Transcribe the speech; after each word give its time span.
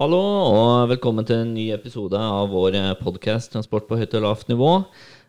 Hallo 0.00 0.16
og 0.16 0.86
velkommen 0.88 1.26
til 1.28 1.42
en 1.42 1.50
ny 1.52 1.66
episode 1.74 2.16
av 2.16 2.46
vår 2.48 2.72
podkast 3.02 3.52
'Transport 3.52 3.84
på 3.84 3.98
høyt 4.00 4.14
og 4.16 4.22
lavt 4.24 4.46
nivå'. 4.48 4.86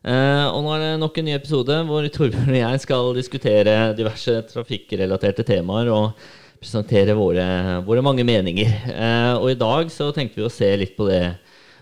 Eh, 0.08 0.46
og 0.48 0.62
nå 0.64 0.70
er 0.72 0.80
det 0.80 0.92
nok 1.02 1.18
en 1.20 1.26
ny 1.28 1.34
episode 1.36 1.76
hvor 1.90 2.06
Torbjørn 2.08 2.54
og 2.54 2.56
jeg 2.56 2.80
skal 2.80 3.12
diskutere 3.18 3.74
diverse 3.98 4.32
trafikkrelaterte 4.48 5.44
temaer 5.44 5.92
og 5.92 6.16
presentere 6.62 7.12
våre, 7.20 7.84
våre 7.84 8.02
mange 8.02 8.24
meninger. 8.24 8.72
Eh, 8.96 9.34
og 9.36 9.52
i 9.52 9.60
dag 9.60 9.92
så 9.92 10.08
tenkte 10.16 10.40
vi 10.40 10.48
å 10.48 10.54
se 10.56 10.72
litt 10.80 10.96
på 10.96 11.10
det 11.10 11.36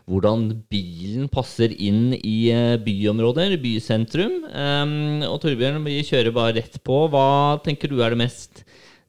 hvordan 0.09 0.49
bilen 0.73 1.29
passer 1.29 1.69
inn 1.69 2.17
i 2.17 2.49
eh, 2.49 2.73
byområder, 2.81 3.53
bysentrum. 3.61 4.49
Eh, 4.49 5.29
og 5.29 5.37
Torbjørn, 5.45 5.85
vi 5.85 6.01
kjører 6.09 6.33
bare 6.33 6.57
rett 6.57 6.81
på. 6.81 7.05
Hva 7.13 7.61
tenker 7.61 7.93
du 7.93 8.01
er 8.01 8.17
det 8.17 8.23
mest 8.25 8.65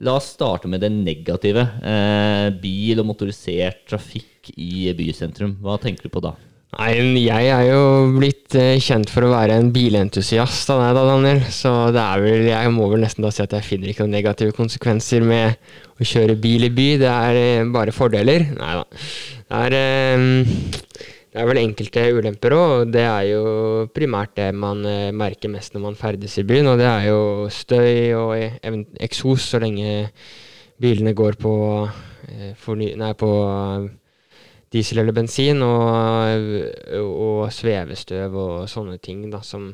La 0.07 0.15
oss 0.17 0.31
starte 0.33 0.69
med 0.71 0.81
det 0.81 0.93
negative. 0.95 1.67
Eh, 1.85 2.47
bil 2.63 3.03
og 3.03 3.11
motorisert 3.11 3.83
trafikk 3.91 4.53
i 4.57 4.89
bysentrum. 4.97 5.59
Hva 5.61 5.77
tenker 5.81 6.09
du 6.09 6.15
på 6.15 6.23
da? 6.25 6.33
Nei, 6.71 6.93
jeg 7.19 7.49
er 7.51 7.65
jo 7.67 7.83
blitt 8.15 8.55
eh, 8.55 8.79
kjent 8.81 9.11
for 9.11 9.27
å 9.27 9.33
være 9.33 9.57
en 9.59 9.73
bilentusiast 9.75 10.71
av 10.71 10.85
deg 10.85 10.97
da, 10.97 11.03
Daniel. 11.09 11.41
Så 11.53 11.73
det 11.93 12.01
er 12.01 12.25
vel, 12.25 12.45
jeg 12.47 12.73
må 12.73 12.87
vel 12.93 13.03
nesten 13.03 13.27
da 13.27 13.33
si 13.35 13.43
at 13.43 13.57
jeg 13.59 13.67
finner 13.67 13.91
ikke 13.91 14.07
noen 14.07 14.15
negative 14.15 14.55
konsekvenser 14.57 15.27
med 15.27 15.59
å 15.99 16.07
kjøre 16.07 16.39
bil 16.41 16.69
i 16.69 16.73
by. 16.73 16.89
Det 17.03 17.11
er 17.11 17.41
eh, 17.41 17.73
bare 17.75 17.97
fordeler. 17.97 18.47
Nei 18.55 18.77
da. 18.79 18.87
Det 19.51 19.65
er 19.67 19.79
eh, 19.81 21.11
det 21.31 21.39
er 21.39 21.47
vel 21.47 21.61
enkelte 21.61 22.03
ulemper 22.11 22.55
òg, 22.57 22.73
og 22.75 22.89
det 22.91 23.05
er 23.07 23.25
jo 23.29 23.43
primært 23.95 24.33
det 24.41 24.49
man 24.51 24.83
eh, 24.89 25.13
merker 25.15 25.53
mest 25.53 25.77
når 25.77 25.85
man 25.85 25.99
ferdes 25.99 26.35
i 26.41 26.45
byen. 26.47 26.73
Og 26.73 26.81
det 26.81 26.89
er 26.91 27.05
jo 27.07 27.21
støy 27.55 28.17
og 28.19 28.33
e- 28.35 28.97
eksos 29.07 29.45
så 29.53 29.61
lenge 29.63 30.09
bilene 30.83 31.15
går 31.15 31.37
på, 31.39 31.53
eh, 32.35 32.73
nei, 32.99 33.13
på 33.15 33.31
diesel 34.75 35.03
eller 35.03 35.15
bensin, 35.15 35.63
og, 35.63 36.49
og, 36.99 37.45
svevestøv 37.55 38.35
og 38.35 38.57
sånne 38.71 38.99
ting 39.03 39.23
da, 39.31 39.39
som 39.47 39.69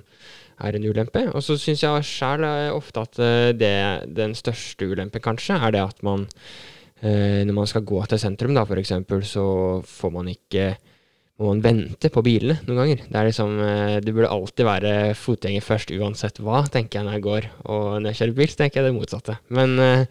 er 0.61 0.77
en 0.77 0.85
ulempe. 0.85 1.23
Og 1.33 1.45
så 1.45 1.57
syns 1.61 1.85
jeg 1.85 2.05
sjæl 2.05 2.45
ofte 2.75 3.01
at 3.01 3.21
eh, 3.21 3.53
det, 3.57 3.79
den 4.13 4.37
største 4.37 4.91
ulempen 4.93 5.25
kanskje 5.25 5.57
er 5.57 5.73
det 5.73 5.87
at 5.89 6.05
man 6.05 6.29
når 7.07 7.53
man 7.53 7.69
skal 7.69 7.83
gå 7.85 7.99
til 8.09 8.19
sentrum, 8.19 8.55
da 8.57 8.63
f.eks., 8.65 8.95
så 9.29 9.43
får 9.85 10.13
man 10.15 10.31
ikke 10.33 10.71
må 11.37 11.51
man 11.51 11.61
vente 11.65 12.09
på 12.13 12.23
bilene 12.25 12.57
noen 12.65 12.79
ganger. 12.81 13.03
Det 13.11 13.19
er 13.19 13.29
liksom, 13.29 13.59
eh, 13.61 13.99
Du 14.01 14.13
burde 14.13 14.33
alltid 14.33 14.65
være 14.65 14.93
fotgjenger 15.19 15.65
først 15.65 15.93
uansett 15.93 16.41
hva, 16.41 16.63
tenker 16.73 17.01
jeg 17.01 17.07
når 17.09 17.19
jeg 17.19 17.27
går. 17.27 17.51
Og 17.67 17.85
når 18.01 18.09
jeg 18.11 18.21
kjører 18.21 18.39
bil, 18.39 18.49
så 18.49 18.61
tenker 18.63 18.81
jeg 18.81 18.89
det 18.89 18.97
motsatte. 18.97 19.37
Men 19.53 19.77
uh, 19.79 20.07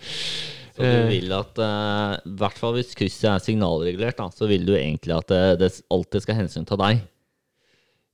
Så 0.76 0.84
du 0.86 1.10
vil 1.10 1.34
at, 1.34 1.58
uh, 1.58 2.14
i 2.20 2.38
hvert 2.38 2.62
fall 2.62 2.78
hvis 2.78 2.94
krysset 3.00 3.30
er 3.32 3.42
signalregulert, 3.42 4.20
da, 4.20 4.30
så 4.30 4.50
vil 4.52 4.68
du 4.68 4.76
egentlig 4.76 5.16
at 5.18 5.32
det, 5.32 5.44
det 5.64 5.72
alltid 5.90 6.26
skal 6.26 6.44
hensyn 6.44 6.68
til 6.68 6.82
deg? 6.84 7.02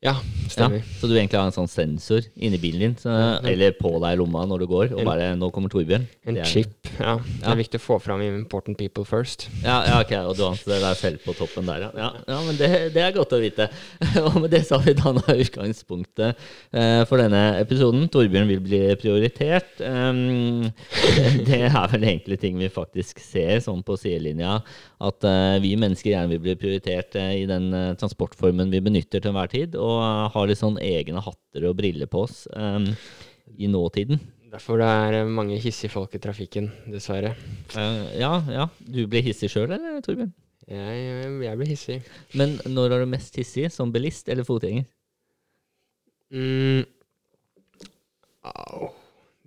Ja, 0.02 0.16
stemmer. 0.50 0.80
Ja, 0.82 0.98
så 0.98 1.06
du 1.06 1.12
egentlig 1.14 1.38
har 1.38 1.46
en 1.46 1.54
sånn 1.54 1.68
sensor 1.70 2.26
inni 2.34 2.58
bilen 2.58 2.82
din, 2.82 2.94
så, 2.98 3.14
eller 3.46 3.76
på 3.78 3.92
deg 4.02 4.16
i 4.16 4.18
lomma 4.18 4.48
når 4.50 4.64
du 4.64 4.66
går, 4.72 4.94
og 4.96 5.04
bare 5.06 5.28
'Nå 5.38 5.52
kommer 5.54 5.70
Torbjørn'? 5.70 6.08
En 6.26 6.40
er, 6.42 6.48
chip, 6.50 6.90
ja. 6.98 7.20
Det 7.22 7.52
er 7.52 7.60
viktig 7.60 7.78
å 7.78 7.84
få 7.84 7.98
fram 8.02 8.24
important 8.26 8.80
people 8.80 9.06
first. 9.06 9.46
Ja, 9.62 9.76
ja 9.86 10.00
ok, 10.02 10.14
og 10.26 10.34
du 10.40 10.42
anser 10.48 10.82
deg 10.82 10.98
selv 10.98 11.22
på 11.22 11.36
toppen 11.38 11.70
der, 11.70 11.86
ja. 11.94 12.10
ja 12.26 12.40
men 12.48 12.58
det, 12.58 12.70
det, 12.96 13.04
er 13.04 13.14
godt 13.14 13.36
å 13.38 13.42
vite. 13.44 13.68
og 14.26 14.40
med 14.42 14.50
det 14.56 14.64
så 14.66 14.80
har 14.80 14.90
vi 14.90 14.96
danna 14.98 15.38
utgangspunktet 15.46 16.34
eh, 16.74 17.04
for 17.06 17.22
denne 17.22 17.62
episoden. 17.62 18.10
Torbjørn 18.10 18.50
vil 18.50 18.66
bli 18.66 18.82
prioritert. 18.98 19.86
Um, 19.86 20.66
det 21.48 21.62
er 21.70 21.94
vel 21.94 22.10
egentlig 22.10 22.40
ting 22.42 22.58
vi 22.58 22.72
faktisk 22.74 23.22
ser 23.22 23.62
sånn 23.62 23.86
på 23.86 24.00
sidelinja, 24.02 24.58
at 24.98 25.30
uh, 25.30 25.62
vi 25.62 25.76
mennesker 25.78 26.16
gjerne 26.16 26.34
vil 26.34 26.44
bli 26.50 26.58
prioritert 26.58 27.22
uh, 27.22 27.30
i 27.38 27.46
den 27.46 27.70
uh, 27.70 27.94
transportformen 28.02 28.74
vi 28.74 28.82
benytter 28.82 29.22
til 29.22 29.30
enhver 29.30 29.54
tid. 29.54 29.78
og 29.78 29.91
og 29.92 30.32
har 30.34 30.48
litt 30.50 30.62
sånn 30.62 30.80
egne 30.82 31.24
hatter 31.24 31.68
og 31.70 31.78
briller 31.80 32.10
på 32.12 32.26
oss 32.26 32.46
um, 32.56 32.88
i 33.58 33.70
nåtiden. 33.72 34.22
Derfor 34.52 34.82
det 34.82 34.88
er 34.88 35.30
mange 35.32 35.56
hissige 35.64 35.94
folk 35.94 36.16
i 36.18 36.20
trafikken, 36.20 36.68
dessverre. 36.92 37.36
Uh, 37.72 38.08
ja, 38.20 38.34
ja. 38.52 38.68
Du 38.84 39.06
blir 39.08 39.24
hissig 39.24 39.52
sjøl, 39.54 39.72
eller, 39.72 40.02
Torbjørn? 40.04 40.34
Jeg, 40.72 40.98
jeg, 41.44 41.58
blir 41.60 41.70
hissig. 41.70 41.98
Men 42.38 42.58
når 42.70 42.96
er 42.96 43.04
du 43.04 43.12
mest 43.12 43.36
hissig? 43.40 43.70
Som 43.74 43.94
bilist 43.96 44.30
eller 44.32 44.48
fotgjenger? 44.48 44.86
Mm. 46.32 46.84
Au. 48.48 48.92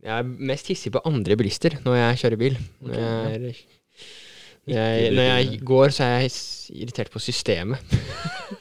Jeg 0.05 0.19
er 0.19 0.35
mest 0.51 0.69
hissig 0.69 0.93
på 0.93 1.05
andre 1.09 1.37
bilister 1.41 1.79
når 1.85 1.97
jeg 2.01 2.21
kjører 2.25 2.41
bil. 2.41 2.59
Okay, 2.85 2.99
når, 2.99 3.47
jeg, 3.47 3.65
jeg, 4.75 5.15
når 5.17 5.31
jeg 5.31 5.63
går, 5.65 5.95
så 5.97 6.09
er 6.09 6.27
jeg 6.27 6.35
irritert 6.81 7.13
på 7.13 7.23
systemet. 7.25 7.97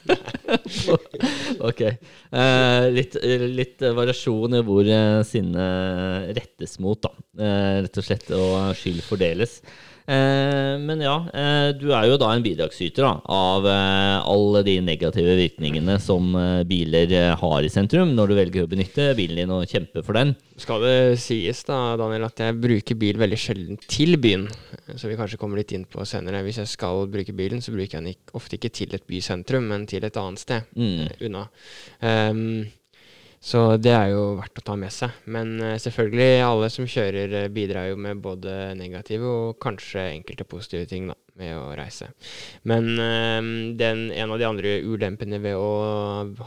ok. 1.69 1.81
Eh, 1.83 2.87
litt, 2.93 3.17
litt, 3.53 3.83
variasjon 3.95 4.57
i 4.57 4.61
hvor 4.65 4.89
eh, 4.89 5.21
sinnet 5.27 6.33
rettes 6.37 6.77
mot, 6.83 6.99
da. 7.03 7.13
Eh, 7.39 7.81
rett 7.85 7.99
og 8.01 8.07
slett, 8.07 8.29
og 8.37 8.77
skyld 8.79 9.03
fordeles. 9.05 9.59
Eh, 10.03 10.75
men 10.83 10.99
ja, 10.99 11.15
eh, 11.31 11.69
du 11.79 11.87
er 11.95 12.09
jo 12.09 12.17
da 12.19 12.33
en 12.33 12.43
bidragsyter 12.43 13.05
da, 13.05 13.13
av 13.31 13.67
eh, 13.71 14.17
alle 14.33 14.63
de 14.67 14.75
negative 14.83 15.37
virkningene 15.39 15.95
som 16.03 16.33
biler 16.67 17.13
har 17.39 17.63
i 17.63 17.71
sentrum, 17.71 18.11
når 18.17 18.31
du 18.31 18.35
velger 18.37 18.65
å 18.65 18.71
benytte 18.71 19.11
bilen 19.17 19.39
din 19.39 19.53
og 19.55 19.63
kjempe 19.69 20.03
for 20.03 20.19
den. 20.19 20.35
Skal 20.59 20.83
det 20.83 20.97
sies 21.23 21.63
da, 21.67 21.95
Daniel, 21.99 22.27
at 22.27 22.43
jeg 22.43 22.59
bruker 22.59 22.99
bil 22.99 23.21
veldig 23.21 23.39
sjelden 23.39 23.79
til 23.87 24.17
byen, 24.21 24.49
så 24.91 25.09
vi 25.09 25.17
kanskje 25.19 25.39
kommer 25.41 25.61
litt 25.61 25.73
inn 25.75 25.87
på 25.89 26.05
senere. 26.07 26.43
Hvis 26.45 26.61
jeg 26.61 26.73
skal 26.75 27.07
bruke 27.11 27.35
bilen, 27.37 27.63
så 27.63 27.73
bruker 27.73 27.99
jeg 27.99 28.05
den 28.05 28.37
ofte 28.37 28.59
ikke 28.59 28.73
til 28.75 28.93
et 28.97 29.07
bysentrum, 29.07 29.71
men 29.71 29.87
til 29.89 30.05
et 30.05 30.19
annet 30.19 30.43
sted 30.43 30.71
mm. 30.75 31.19
unna. 31.29 31.47
Um, 32.03 32.43
så 33.43 33.75
det 33.75 33.91
er 33.91 34.13
jo 34.13 34.37
verdt 34.37 34.61
å 34.61 34.63
ta 34.69 34.75
med 34.79 34.93
seg. 34.95 35.11
Men 35.35 35.57
uh, 35.59 35.75
selvfølgelig, 35.81 36.45
alle 36.45 36.69
som 36.71 36.87
kjører, 36.87 37.33
uh, 37.43 37.49
bidrar 37.51 37.89
jo 37.89 37.97
med 37.99 38.21
både 38.23 38.71
negative 38.79 39.27
og 39.27 39.57
kanskje 39.63 40.05
enkelte 40.13 40.47
positive 40.47 40.87
ting 40.87 41.09
da, 41.11 41.17
med 41.41 41.51
å 41.59 41.65
reise. 41.75 42.07
Men 42.71 42.87
uh, 42.95 43.49
den, 43.79 44.05
en 44.15 44.31
av 44.31 44.39
de 44.39 44.47
andre 44.47 44.77
ulempene 44.87 45.41
ved 45.43 45.59
å 45.59 45.73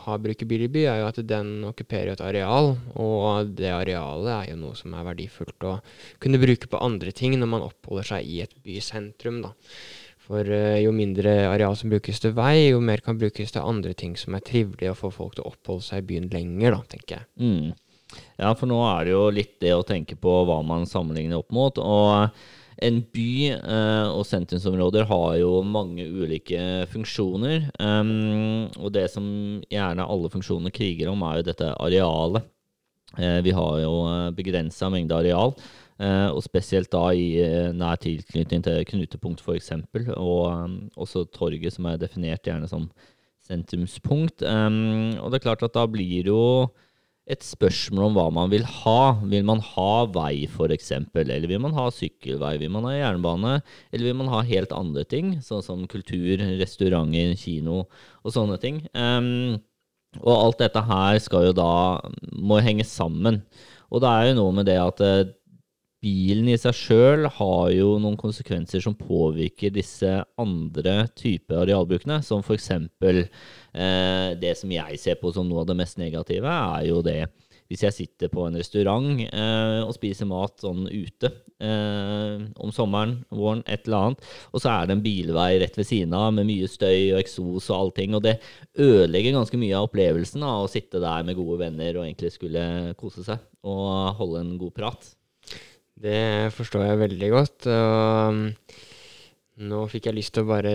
ha 0.06 0.16
bruke 0.24 0.48
bil 0.48 0.64
i 0.64 0.70
by, 0.72 0.86
er 0.94 1.02
jo 1.02 1.10
at 1.10 1.20
den 1.28 1.52
okkuperer 1.68 2.14
et 2.14 2.24
areal. 2.24 2.72
Og 2.96 3.52
det 3.60 3.74
arealet 3.76 4.32
er 4.38 4.50
jo 4.54 4.62
noe 4.64 4.80
som 4.80 4.96
er 4.96 5.04
verdifullt 5.12 5.68
å 5.68 5.76
kunne 6.22 6.40
bruke 6.40 6.72
på 6.72 6.80
andre 6.80 7.12
ting 7.12 7.36
når 7.36 7.52
man 7.58 7.68
oppholder 7.68 8.14
seg 8.14 8.24
i 8.24 8.40
et 8.46 8.56
bysentrum. 8.64 9.44
da. 9.44 9.52
For 10.26 10.42
uh, 10.42 10.76
jo 10.82 10.92
mindre 10.94 11.38
areal 11.46 11.76
som 11.78 11.92
brukes 11.92 12.20
til 12.22 12.34
vei, 12.36 12.72
jo 12.72 12.82
mer 12.82 13.02
kan 13.04 13.18
brukes 13.20 13.54
til 13.54 13.62
andre 13.62 13.94
ting 13.98 14.16
som 14.18 14.34
er 14.34 14.44
trivelig 14.46 14.90
å 14.90 14.98
få 14.98 15.12
folk 15.14 15.36
til 15.36 15.46
å 15.46 15.52
oppholde 15.52 15.86
seg 15.86 16.02
i 16.02 16.08
byen 16.10 16.30
lenger, 16.32 16.74
da, 16.74 16.80
tenker 16.96 17.20
jeg. 17.20 17.28
Mm. 17.38 17.74
Ja, 18.38 18.52
for 18.54 18.70
nå 18.70 18.78
er 18.88 19.06
det 19.06 19.14
jo 19.14 19.24
litt 19.34 19.56
det 19.62 19.74
å 19.74 19.86
tenke 19.86 20.18
på 20.18 20.40
hva 20.48 20.60
man 20.66 20.86
sammenligner 20.88 21.38
opp 21.40 21.54
mot. 21.54 21.78
Og 21.78 22.82
en 22.86 22.98
by 23.14 23.30
uh, 23.54 24.08
og 24.12 24.26
sentrumsområder 24.28 25.06
har 25.08 25.38
jo 25.40 25.62
mange 25.64 26.04
ulike 26.04 26.60
funksjoner. 26.92 27.70
Um, 27.80 28.66
og 28.76 28.92
det 28.96 29.06
som 29.14 29.26
gjerne 29.72 30.10
alle 30.10 30.30
funksjoner 30.32 30.74
kriger 30.74 31.12
om, 31.12 31.24
er 31.24 31.40
jo 31.40 31.48
dette 31.52 31.72
arealet. 31.72 32.46
Uh, 33.16 33.40
vi 33.46 33.54
har 33.56 33.80
jo 33.80 33.96
begrensa 34.36 34.90
mengde 34.92 35.16
areal. 35.16 35.56
Uh, 35.96 36.28
og 36.28 36.42
spesielt 36.44 36.90
da 36.92 37.06
i 37.16 37.28
uh, 37.40 37.70
nær 37.72 37.96
tilknytning 38.02 38.64
til 38.66 38.82
knutepunkt, 38.90 39.40
f.eks., 39.40 39.70
og 40.12 40.42
um, 40.52 40.74
også 40.92 41.24
torget, 41.32 41.72
som 41.72 41.88
er 41.88 42.00
definert 42.02 42.44
gjerne 42.44 42.68
som 42.68 42.90
sentrumspunkt. 43.46 44.44
Um, 44.44 45.16
og 45.22 45.30
det 45.30 45.40
er 45.40 45.46
klart 45.46 45.64
at 45.64 45.76
da 45.76 45.86
blir 45.88 46.26
det 46.26 46.34
jo 46.34 46.68
et 47.26 47.42
spørsmål 47.42 48.04
om 48.06 48.18
hva 48.18 48.26
man 48.34 48.50
vil 48.52 48.66
ha. 48.82 49.16
Vil 49.26 49.46
man 49.48 49.62
ha 49.72 49.92
vei, 50.14 50.44
f.eks., 50.46 50.92
eller 51.16 51.48
vil 51.50 51.62
man 51.64 51.74
ha 51.74 51.88
sykkelvei? 51.90 52.54
Vil 52.60 52.74
man 52.74 52.86
ha 52.86 52.92
jernbane, 52.94 53.56
eller 53.90 54.10
vil 54.10 54.18
man 54.20 54.30
ha 54.34 54.42
helt 54.46 54.74
andre 54.76 55.06
ting, 55.08 55.32
sånn 55.42 55.64
som 55.64 55.88
kultur, 55.90 56.44
restauranter, 56.60 57.34
kino 57.40 57.86
og 58.22 58.36
sånne 58.36 58.60
ting? 58.62 58.84
Um, 58.92 59.56
og 60.22 60.34
alt 60.36 60.62
dette 60.62 60.84
her 60.86 61.18
skal 61.20 61.48
jo 61.48 61.56
da 61.56 61.72
må 62.36 62.60
henge 62.64 62.86
sammen. 62.88 63.42
Og 63.90 64.04
det 64.04 64.12
er 64.12 64.30
jo 64.30 64.38
noe 64.38 64.54
med 64.60 64.68
det 64.68 64.78
at 64.80 65.02
bilen 66.04 66.50
i 66.52 66.58
seg 66.60 66.76
sjøl 66.76 67.26
har 67.38 67.70
jo 67.74 67.96
noen 68.02 68.18
konsekvenser 68.20 68.82
som 68.84 68.96
påvirker 68.98 69.72
disse 69.74 70.12
andre 70.40 71.06
typer 71.16 71.64
arealbrukene, 71.64 72.20
som 72.26 72.44
f.eks. 72.44 72.70
Eh, 72.76 74.30
det 74.40 74.54
som 74.60 74.72
jeg 74.72 75.00
ser 75.02 75.18
på 75.20 75.32
som 75.34 75.48
noe 75.48 75.64
av 75.64 75.70
det 75.70 75.78
mest 75.80 76.00
negative, 76.00 76.52
er 76.52 76.86
jo 76.90 77.02
det 77.06 77.24
hvis 77.66 77.82
jeg 77.82 77.94
sitter 77.94 78.30
på 78.30 78.44
en 78.46 78.56
restaurant 78.58 79.18
eh, 79.26 79.80
og 79.82 79.94
spiser 79.96 80.28
mat 80.30 80.62
sånn 80.62 80.86
ute 80.86 81.32
eh, 81.58 82.44
om 82.62 82.70
sommeren, 82.74 83.18
våren, 83.34 83.64
et 83.66 83.88
eller 83.88 84.12
annet, 84.12 84.28
og 84.52 84.62
så 84.62 84.70
er 84.72 84.86
det 84.86 84.96
en 84.96 85.04
bilvei 85.04 85.48
rett 85.62 85.78
ved 85.78 85.88
siden 85.88 86.14
av 86.16 86.30
med 86.36 86.46
mye 86.46 86.70
støy 86.70 87.16
og 87.16 87.20
eksos 87.24 87.70
og 87.72 87.76
allting, 87.80 88.14
og 88.14 88.22
det 88.26 88.36
ødelegger 88.78 89.34
ganske 89.40 89.60
mye 89.60 89.74
av 89.74 89.90
opplevelsen 89.90 90.46
av 90.46 90.64
å 90.64 90.70
sitte 90.70 91.02
der 91.02 91.26
med 91.26 91.38
gode 91.38 91.58
venner 91.64 91.98
og 91.98 92.06
egentlig 92.06 92.36
skulle 92.36 92.94
kose 93.00 93.26
seg 93.26 93.42
og 93.66 94.14
holde 94.20 94.44
en 94.44 94.58
god 94.62 94.76
prat. 94.76 95.14
Det 95.96 96.52
forstår 96.52 96.84
jeg 96.84 97.02
veldig 97.06 97.30
godt. 97.32 97.68
Og 97.72 98.52
Nå 99.56 99.86
fikk 99.88 100.10
jeg 100.10 100.16
lyst 100.18 100.34
til 100.36 100.44
å 100.44 100.50
bare 100.50 100.72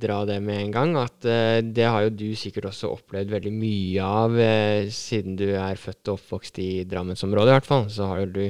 dra 0.00 0.22
det 0.24 0.38
med 0.40 0.56
en 0.56 0.70
gang. 0.72 0.94
At 0.96 1.26
eh, 1.28 1.58
det 1.60 1.84
har 1.84 2.06
jo 2.06 2.14
du 2.16 2.30
sikkert 2.38 2.70
også 2.70 2.88
opplevd 2.94 3.34
veldig 3.34 3.52
mye 3.52 4.06
av, 4.06 4.38
eh, 4.40 4.88
siden 4.88 5.36
du 5.36 5.50
er 5.50 5.80
født 5.80 6.08
og 6.08 6.16
oppvokst 6.16 6.62
i 6.64 6.70
Drammensområdet 6.88 7.52
i 7.52 7.56
hvert 7.58 7.68
fall. 7.68 7.84
Så 7.92 8.08
har 8.08 8.22
jo 8.22 8.30
du 8.32 8.46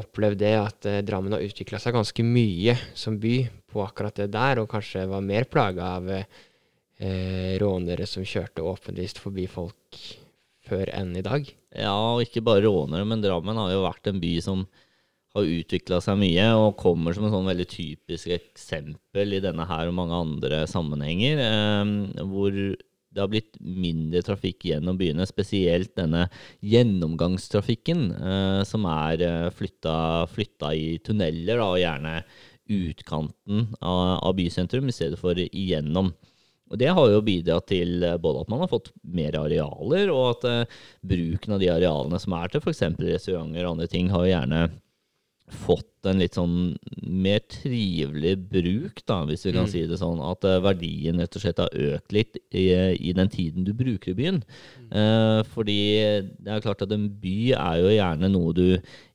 opplevd 0.00 0.40
det 0.40 0.54
at 0.56 0.88
eh, 0.88 1.02
Drammen 1.04 1.36
har 1.36 1.44
utvikla 1.44 1.82
seg 1.82 1.98
ganske 1.98 2.24
mye 2.24 2.78
som 2.96 3.20
by 3.20 3.36
på 3.68 3.84
akkurat 3.84 4.22
det 4.22 4.30
der, 4.32 4.62
og 4.62 4.72
kanskje 4.72 5.04
var 5.10 5.26
mer 5.26 5.48
plaga 5.50 5.96
av 5.98 6.14
rånere 7.00 8.04
som 8.04 8.26
kjørte 8.28 8.60
åpenlyst 8.60 9.16
forbi 9.22 9.46
folk 9.48 10.00
før 10.68 10.90
enn 10.92 11.14
i 11.16 11.22
dag. 11.24 11.46
Ja, 11.72 11.94
og 11.96 12.20
ikke 12.26 12.42
bare 12.44 12.66
rånere, 12.66 13.06
men 13.08 13.22
Drammen 13.24 13.56
har 13.56 13.70
jo 13.72 13.86
vært 13.86 14.10
en 14.10 14.20
by 14.20 14.34
som 14.44 14.66
har 15.36 15.46
utvikla 15.46 16.00
seg 16.02 16.18
mye, 16.20 16.46
og 16.58 16.78
kommer 16.80 17.14
som 17.14 17.26
en 17.28 17.34
sånn 17.34 17.50
veldig 17.50 17.66
typisk 17.70 18.32
eksempel 18.34 19.36
i 19.36 19.42
denne 19.44 19.66
her 19.68 19.90
og 19.90 19.98
mange 19.98 20.22
andre 20.26 20.64
sammenhenger, 20.70 21.42
eh, 21.44 22.24
hvor 22.26 22.56
det 23.10 23.18
har 23.18 23.30
blitt 23.30 23.58
mindre 23.58 24.22
trafikk 24.26 24.68
gjennom 24.68 24.98
byene, 24.98 25.26
spesielt 25.26 25.96
denne 25.98 26.28
gjennomgangstrafikken, 26.62 28.04
eh, 28.14 28.60
som 28.68 28.86
er 28.90 29.24
eh, 29.26 29.50
flytta, 29.54 30.74
i 30.74 30.98
tunneler, 31.04 31.58
da, 31.58 31.66
og 31.66 31.80
gjerne 31.82 32.16
utkanten 32.70 33.72
av, 33.80 34.20
av 34.28 34.36
bysentrum 34.38 34.90
i 34.90 34.94
stedet 34.94 35.18
for 35.18 35.38
igjennom. 35.38 36.12
Og 36.70 36.78
Det 36.78 36.90
har 36.94 37.08
jo 37.10 37.24
bidratt 37.26 37.66
til 37.70 38.04
eh, 38.06 38.18
både 38.22 38.44
at 38.44 38.52
man 38.52 38.62
har 38.62 38.70
fått 38.70 38.92
mer 39.02 39.38
arealer, 39.40 40.12
og 40.14 40.36
at 40.36 40.46
eh, 40.50 40.78
bruken 41.02 41.56
av 41.56 41.62
de 41.62 41.72
arealene 41.72 42.22
som 42.22 42.36
er 42.38 42.52
til 42.52 42.62
f.eks. 42.62 42.84
restauranter 43.00 43.66
og 43.66 43.72
andre 43.74 43.90
ting, 43.90 44.10
har 44.14 44.26
jo 44.26 44.32
gjerne 44.34 44.62
fått 45.52 46.08
en 46.08 46.20
litt 46.22 46.36
sånn 46.38 46.74
mer 47.04 47.42
trivelig 47.50 48.36
bruk, 48.50 49.02
da, 49.08 49.20
hvis 49.28 49.44
vi 49.44 49.52
kan 49.52 49.66
mm. 49.66 49.70
si 49.72 49.82
det 49.90 49.98
sånn. 50.00 50.22
At 50.24 50.46
uh, 50.48 50.58
verdien 50.64 51.20
rett 51.20 51.36
og 51.36 51.44
slett 51.44 51.60
har 51.60 51.74
økt 51.90 52.14
litt 52.16 52.38
i, 52.56 52.68
i 52.96 53.14
den 53.16 53.30
tiden 53.32 53.66
du 53.66 53.74
bruker 53.76 54.14
i 54.14 54.18
byen. 54.18 54.40
Eh, 54.90 55.40
fordi 55.52 55.80
det 56.40 56.50
er 56.50 56.62
klart 56.64 56.82
at 56.82 56.94
en 56.94 57.06
by 57.22 57.52
er 57.54 57.82
jo 57.82 57.92
gjerne 57.92 58.30
noe 58.32 58.54
du 58.56 58.64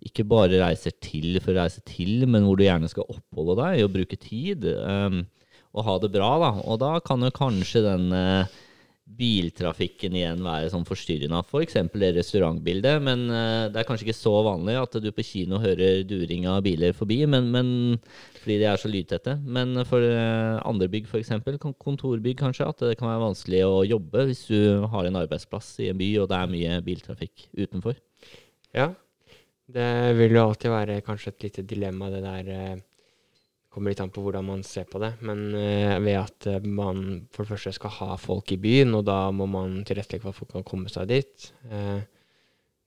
ikke 0.05 0.23
bare 0.29 0.61
reiser 0.61 0.93
til 1.03 1.39
for 1.41 1.51
å 1.51 1.63
reise 1.63 1.83
til, 1.87 2.27
men 2.29 2.45
hvor 2.47 2.59
du 2.59 2.63
gjerne 2.67 2.89
skal 2.91 3.09
oppholde 3.11 3.57
deg 3.59 3.85
og 3.85 3.95
bruke 3.97 4.19
tid. 4.21 4.67
Eh, 4.71 5.23
og 5.75 5.83
ha 5.89 5.97
det 5.99 6.13
bra, 6.13 6.29
da. 6.39 6.51
Og 6.63 6.79
da 6.79 6.93
kan 7.03 7.25
jo 7.25 7.33
kanskje 7.35 7.83
den 7.83 8.07
eh, 8.15 8.55
biltrafikken 9.05 10.15
igjen 10.17 10.41
være 10.41 10.71
sånn 10.73 10.85
forstyrrende. 10.87 11.37
F.eks. 11.45 11.77
For 11.91 12.01
det 12.01 12.11
restaurantbildet. 12.17 13.03
Men 13.05 13.27
eh, 13.29 13.67
det 13.71 13.81
er 13.81 13.87
kanskje 13.87 14.07
ikke 14.07 14.17
så 14.17 14.33
vanlig 14.47 14.77
at 14.79 14.97
du 15.01 15.11
på 15.13 15.25
kino 15.25 15.59
hører 15.61 16.01
during 16.09 16.47
av 16.49 16.63
biler 16.65 16.95
forbi, 16.97 17.21
men, 17.29 17.51
men, 17.53 17.69
fordi 18.41 18.57
de 18.63 18.67
er 18.71 18.81
så 18.81 18.91
lydtette. 18.91 19.37
Men 19.45 19.77
for 19.89 20.03
eh, 20.05 20.57
andre 20.65 20.89
bygg, 20.91 21.11
f.eks., 21.11 21.31
kontorbygg 21.81 22.41
kanskje, 22.41 22.67
at 22.67 22.85
det 22.89 22.97
kan 22.99 23.11
være 23.11 23.27
vanskelig 23.27 23.61
å 23.67 23.85
jobbe 23.85 24.27
hvis 24.31 24.45
du 24.49 24.59
har 24.91 25.07
en 25.07 25.21
arbeidsplass 25.21 25.75
i 25.85 25.91
en 25.93 26.01
by 26.01 26.11
og 26.23 26.29
det 26.31 26.41
er 26.41 26.53
mye 26.55 26.81
biltrafikk 26.85 27.47
utenfor. 27.61 28.01
Ja, 28.75 28.89
det 29.71 29.87
vil 30.17 30.35
jo 30.35 30.43
alltid 30.49 30.73
være 30.73 30.99
kanskje 31.05 31.31
et 31.31 31.47
lite 31.47 31.63
dilemma, 31.65 32.09
det 32.13 32.25
der 32.25 32.51
eh, 32.53 32.75
kommer 33.75 33.91
litt 33.91 34.01
an 34.03 34.11
på 34.13 34.23
hvordan 34.23 34.47
man 34.47 34.63
ser 34.63 34.87
på 34.87 35.01
det. 35.03 35.11
Men 35.27 35.45
uh, 35.51 35.99
ved 36.03 36.17
at 36.21 36.47
uh, 36.49 36.59
man 36.63 37.25
for 37.35 37.43
det 37.43 37.51
første 37.53 37.75
skal 37.75 37.93
ha 37.97 38.15
folk 38.21 38.53
i 38.55 38.59
byen, 38.61 38.95
og 38.95 39.05
da 39.09 39.19
må 39.35 39.47
man 39.51 39.81
tilrettelegge 39.87 40.23
for 40.23 40.31
at 40.31 40.39
folk 40.39 40.53
kan 40.55 40.67
komme 40.67 40.91
seg 40.91 41.09
dit. 41.11 41.49
Uh, 41.67 41.99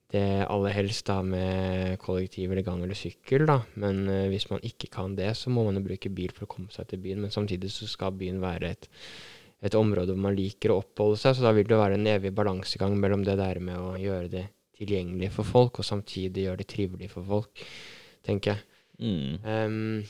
det 0.09 0.25
aller 0.49 0.73
helst 0.73 1.05
da 1.05 1.19
med 1.21 1.99
kollektiv 2.01 2.49
eller 2.49 2.65
gang 2.65 2.81
eller 2.81 2.97
sykkel, 2.97 3.45
da. 3.45 3.59
Men 3.77 4.07
hvis 4.31 4.47
man 4.49 4.63
ikke 4.65 4.87
kan 4.89 5.13
det, 5.13 5.27
så 5.37 5.51
må 5.53 5.67
man 5.67 5.77
jo 5.77 5.83
bruke 5.85 6.09
bil 6.09 6.33
for 6.33 6.47
å 6.47 6.49
komme 6.49 6.73
seg 6.73 6.87
til 6.89 7.03
byen. 7.03 7.21
Men 7.21 7.33
samtidig 7.35 7.69
så 7.69 7.85
skal 7.85 8.15
byen 8.17 8.39
være 8.41 8.71
et, 8.73 8.87
et 9.61 9.77
område 9.77 10.15
hvor 10.15 10.23
man 10.23 10.33
liker 10.33 10.73
å 10.73 10.79
oppholde 10.81 11.19
seg, 11.21 11.37
så 11.37 11.45
da 11.45 11.53
vil 11.53 11.69
det 11.69 11.77
være 11.77 11.99
en 11.99 12.09
evig 12.09 12.33
balansegang 12.33 12.97
mellom 12.97 13.21
det 13.27 13.37
der 13.37 13.61
med 13.61 13.77
å 13.77 13.93
gjøre 14.01 14.31
det 14.33 14.47
tilgjengelig 14.79 15.29
for 15.35 15.45
folk, 15.45 15.77
og 15.77 15.85
samtidig 15.85 16.47
gjøre 16.47 16.63
det 16.63 16.69
trivelig 16.73 17.11
for 17.13 17.29
folk, 17.29 17.63
tenker 18.25 18.55
jeg. 18.55 18.65
Mm. 18.99 19.35
Um, 19.45 20.01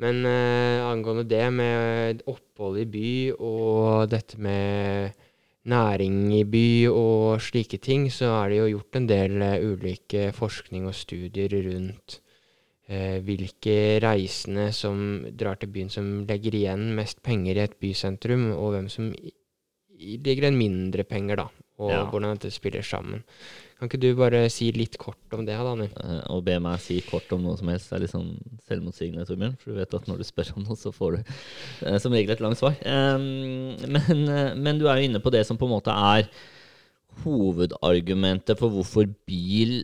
men 0.00 0.24
eh, 0.24 0.80
angående 0.84 1.26
det 1.28 1.46
med 1.52 2.22
opphold 2.30 2.80
i 2.80 2.86
by 2.88 3.10
og 3.36 4.08
dette 4.12 4.40
med 4.40 5.12
næring 5.68 6.32
i 6.38 6.44
by 6.48 6.88
og 6.88 7.42
slike 7.44 7.78
ting, 7.84 8.08
så 8.12 8.32
er 8.38 8.48
det 8.48 8.58
jo 8.60 8.70
gjort 8.74 8.96
en 8.96 9.08
del 9.10 9.36
uh, 9.44 9.60
ulike 9.60 10.30
forskning 10.32 10.86
og 10.88 10.96
studier 10.96 11.52
rundt 11.66 12.16
uh, 12.88 13.18
hvilke 13.26 14.00
reisende 14.00 14.70
som 14.72 15.26
drar 15.36 15.60
til 15.60 15.72
byen 15.74 15.92
som 15.92 16.08
legger 16.28 16.56
igjen 16.56 16.90
mest 16.96 17.20
penger 17.22 17.60
i 17.60 17.64
et 17.66 17.76
bysentrum, 17.80 18.50
og 18.56 18.72
hvem 18.76 18.88
som 18.88 19.12
legger 19.12 20.46
igjen 20.46 20.56
mindre 20.56 21.04
penger, 21.04 21.44
da. 21.44 21.48
Og 21.80 21.90
ja. 21.92 22.04
hvordan 22.12 22.36
dette 22.36 22.52
spiller 22.52 22.84
sammen. 22.84 23.22
Kan 23.80 23.88
ikke 23.88 24.00
du 24.02 24.10
bare 24.18 24.42
si 24.52 24.66
litt 24.76 24.98
kort 25.00 25.32
om 25.32 25.46
det, 25.48 25.54
Daniel? 25.56 25.88
Uh, 25.96 26.20
å 26.36 26.42
be 26.44 26.58
meg 26.60 26.82
si 26.84 26.98
kort 27.06 27.30
om 27.32 27.46
noe 27.46 27.56
som 27.56 27.70
helst 27.72 27.94
er 27.96 28.02
litt 28.02 28.12
sånn 28.12 28.34
selvmotsigende, 28.68 29.24
Torbjørn. 29.24 29.56
For 29.62 29.72
du 29.72 29.80
vet 29.80 29.96
at 29.96 30.10
når 30.10 30.20
du 30.20 30.26
spør 30.28 30.52
om 30.58 30.66
noe, 30.66 30.76
så 30.76 30.92
får 30.92 31.16
du 31.16 31.20
uh, 31.22 31.96
som 32.02 32.12
regel 32.12 32.34
et 32.34 32.44
langt 32.44 32.60
svar. 32.60 32.76
Men, 32.84 34.26
uh, 34.28 34.52
men, 34.52 34.76
du 34.76 34.84
er 34.84 35.00
jo 35.00 35.08
inne 35.08 35.22
på 35.24 35.32
det 35.32 35.46
som 35.48 35.56
på 35.56 35.64
en 35.64 35.72
måte 35.78 35.94
er 35.96 36.28
hovedargumentet 37.24 38.60
for 38.60 38.72
hvorfor 38.72 39.08
bil 39.28 39.80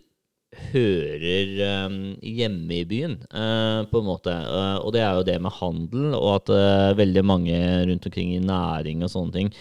hører 0.73 1.87
um, 1.87 1.97
hjemme 2.25 2.79
i 2.81 2.85
byen, 2.89 3.17
uh, 3.31 3.87
på 3.91 4.01
en 4.01 4.07
måte. 4.09 4.33
Uh, 4.33 4.79
og 4.83 4.93
det 4.95 5.03
er 5.05 5.17
jo 5.19 5.27
det 5.29 5.37
med 5.45 5.55
handel, 5.59 6.05
og 6.17 6.31
at 6.35 6.53
uh, 6.53 6.99
veldig 6.99 7.25
mange 7.27 7.57
rundt 7.91 8.09
omkring 8.11 8.35
i 8.35 8.43
næring 8.45 9.05
og 9.05 9.13
sånne 9.13 9.37
ting 9.41 9.57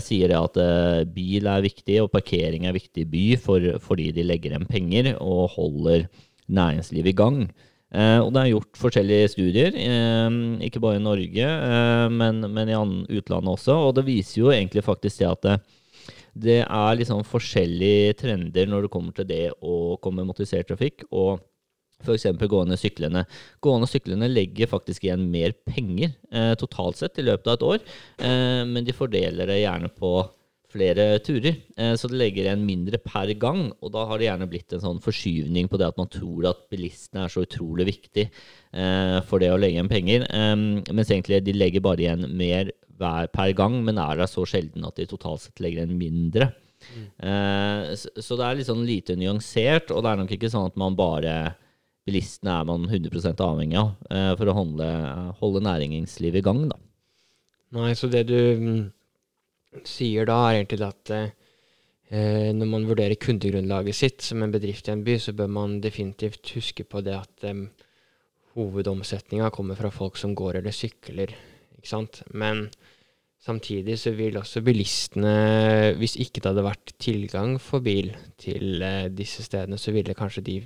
sier 0.00 0.30
det 0.30 0.36
at 0.38 1.08
bil 1.12 1.48
er 1.50 1.60
viktig, 1.60 1.96
og 2.00 2.12
parkering 2.14 2.64
er 2.64 2.72
viktig 2.72 3.02
i 3.02 3.08
by 3.10 3.24
for, 3.42 3.64
fordi 3.82 4.06
de 4.14 4.22
legger 4.24 4.54
igjen 4.54 4.68
penger 4.70 5.08
og 5.18 5.50
holder 5.52 6.06
næringslivet 6.46 7.10
i 7.10 7.16
gang. 7.18 7.40
og 7.90 8.30
det 8.32 8.40
er 8.40 8.52
gjort 8.54 8.78
forskjellige 8.80 9.32
studier, 9.34 9.76
ikke 10.64 10.80
bare 10.80 11.00
i 11.00 11.02
Norge, 11.02 11.50
men, 12.14 12.40
men 12.46 12.72
i 12.72 12.78
utlandet 13.18 13.52
også, 13.52 13.76
og 13.88 13.98
det 13.98 14.06
viser 14.06 14.40
jo 14.40 14.54
egentlig 14.54 14.86
faktisk 14.86 15.18
det 15.20 15.28
at 15.34 15.66
det 16.36 16.60
er 16.62 16.96
liksom 16.98 17.24
forskjellige 17.26 18.16
trender 18.22 18.68
når 18.68 18.86
det 18.86 18.92
kommer 18.92 19.16
til 19.16 19.28
det 19.28 19.44
å 19.64 19.96
komme 20.02 20.26
motorisert 20.28 20.68
trafikk. 20.68 21.06
og 21.10 21.40
F.eks. 22.04 22.26
gående 22.44 22.76
og 22.76 22.80
syklende. 22.80 23.22
Gående 23.64 23.86
og 23.88 23.90
syklende 23.90 24.28
legger 24.28 24.68
faktisk 24.68 25.06
igjen 25.06 25.22
mer 25.32 25.54
penger 25.64 26.10
eh, 26.28 26.52
totalt 26.60 27.00
sett 27.00 27.16
i 27.16 27.24
løpet 27.24 27.48
av 27.48 27.56
et 27.56 27.64
år, 27.70 27.86
eh, 28.20 28.64
men 28.68 28.84
de 28.84 28.92
fordeler 28.92 29.48
det 29.48 29.62
gjerne 29.62 29.88
på 29.96 30.12
flere 30.76 31.06
turer. 31.24 31.56
Eh, 31.78 31.94
så 31.96 32.10
det 32.10 32.18
legger 32.20 32.46
igjen 32.46 32.66
mindre 32.66 33.00
per 33.02 33.32
gang, 33.40 33.70
og 33.80 33.92
da 33.94 34.04
har 34.10 34.20
det 34.20 34.28
gjerne 34.28 34.48
blitt 34.50 34.76
en 34.76 34.84
sånn 34.84 35.02
forskyvning 35.04 35.70
på 35.72 35.80
det 35.80 35.88
at 35.88 36.00
man 36.00 36.10
tror 36.12 36.50
at 36.52 36.66
bilistene 36.72 37.24
er 37.24 37.32
så 37.32 37.46
utrolig 37.46 37.88
viktig 37.94 38.26
eh, 38.26 39.18
for 39.28 39.42
det 39.42 39.52
å 39.52 39.60
legge 39.60 39.78
igjen 39.78 39.92
penger, 39.92 40.26
eh, 40.28 40.56
mens 40.92 41.12
egentlig 41.12 41.40
de 41.46 41.56
legger 41.56 41.84
bare 41.86 42.04
igjen 42.04 42.28
mer 42.36 42.74
hver 43.00 43.28
per 43.32 43.52
gang, 43.56 43.78
men 43.84 44.00
er 44.00 44.20
der 44.20 44.30
så 44.30 44.44
sjelden 44.48 44.86
at 44.88 44.98
de 44.98 45.08
totalt 45.10 45.44
sett 45.44 45.62
legger 45.62 45.84
igjen 45.84 45.98
mindre. 45.98 46.50
Mm. 46.86 47.06
Eh, 47.28 47.92
så, 47.98 48.10
så, 48.20 48.36
det 48.38 48.46
er 48.46 48.58
litt 48.58 48.68
sånn 48.68 48.84
lite 48.86 49.16
nyansert, 49.18 49.92
og 49.94 50.04
det 50.04 50.12
er 50.12 50.20
nok 50.20 50.34
ikke 50.36 50.50
sånn 50.52 50.68
at 50.70 50.76
man 50.80 50.98
bare 50.98 51.36
Bilistene 52.06 52.52
er 52.60 52.66
man 52.68 52.84
100 52.86 53.32
avhengig 53.42 53.80
av 53.80 54.12
eh, 54.14 54.32
for 54.38 54.50
å 54.50 54.58
holde, 54.60 54.90
holde 55.40 55.64
næringslivet 55.66 56.38
i 56.38 56.46
gang, 56.46 56.68
da. 56.70 56.78
Nei, 57.74 57.90
så 57.98 58.06
det 58.06 58.28
du 58.28 58.36
mm, 58.36 58.84
sier 59.82 60.28
da, 60.28 60.36
er 60.46 60.60
egentlig 60.60 60.86
at 60.86 61.12
eh, 61.16 62.52
når 62.54 62.70
man 62.70 62.86
vurderer 62.86 63.18
kundegrunnlaget 63.18 63.98
sitt 63.98 64.22
som 64.22 64.44
en 64.44 64.54
bedrift 64.54 64.86
i 64.86 64.94
en 64.94 65.02
by, 65.06 65.18
så 65.18 65.34
bør 65.34 65.50
man 65.50 65.80
definitivt 65.82 66.54
huske 66.54 66.86
på 66.86 67.02
det 67.02 67.18
at 67.18 67.48
hovedomsetninga 68.54 69.50
kommer 69.50 69.74
fra 69.76 69.90
folk 69.90 70.16
som 70.20 70.36
går 70.38 70.60
eller 70.60 70.72
sykler 70.72 71.34
ikke 71.86 71.94
sant. 71.94 72.22
Men 72.34 72.66
samtidig 73.42 73.98
så 74.02 74.12
vil 74.18 74.38
også 74.40 74.62
bilistene, 74.66 75.36
hvis 76.00 76.18
ikke 76.18 76.42
det 76.42 76.50
hadde 76.50 76.66
vært 76.66 76.96
tilgang 77.02 77.60
for 77.62 77.84
bil 77.84 78.10
til 78.42 78.82
eh, 78.82 79.06
disse 79.14 79.46
stedene, 79.46 79.78
så 79.78 79.94
ville 79.94 80.16
kanskje 80.18 80.44
de, 80.46 80.56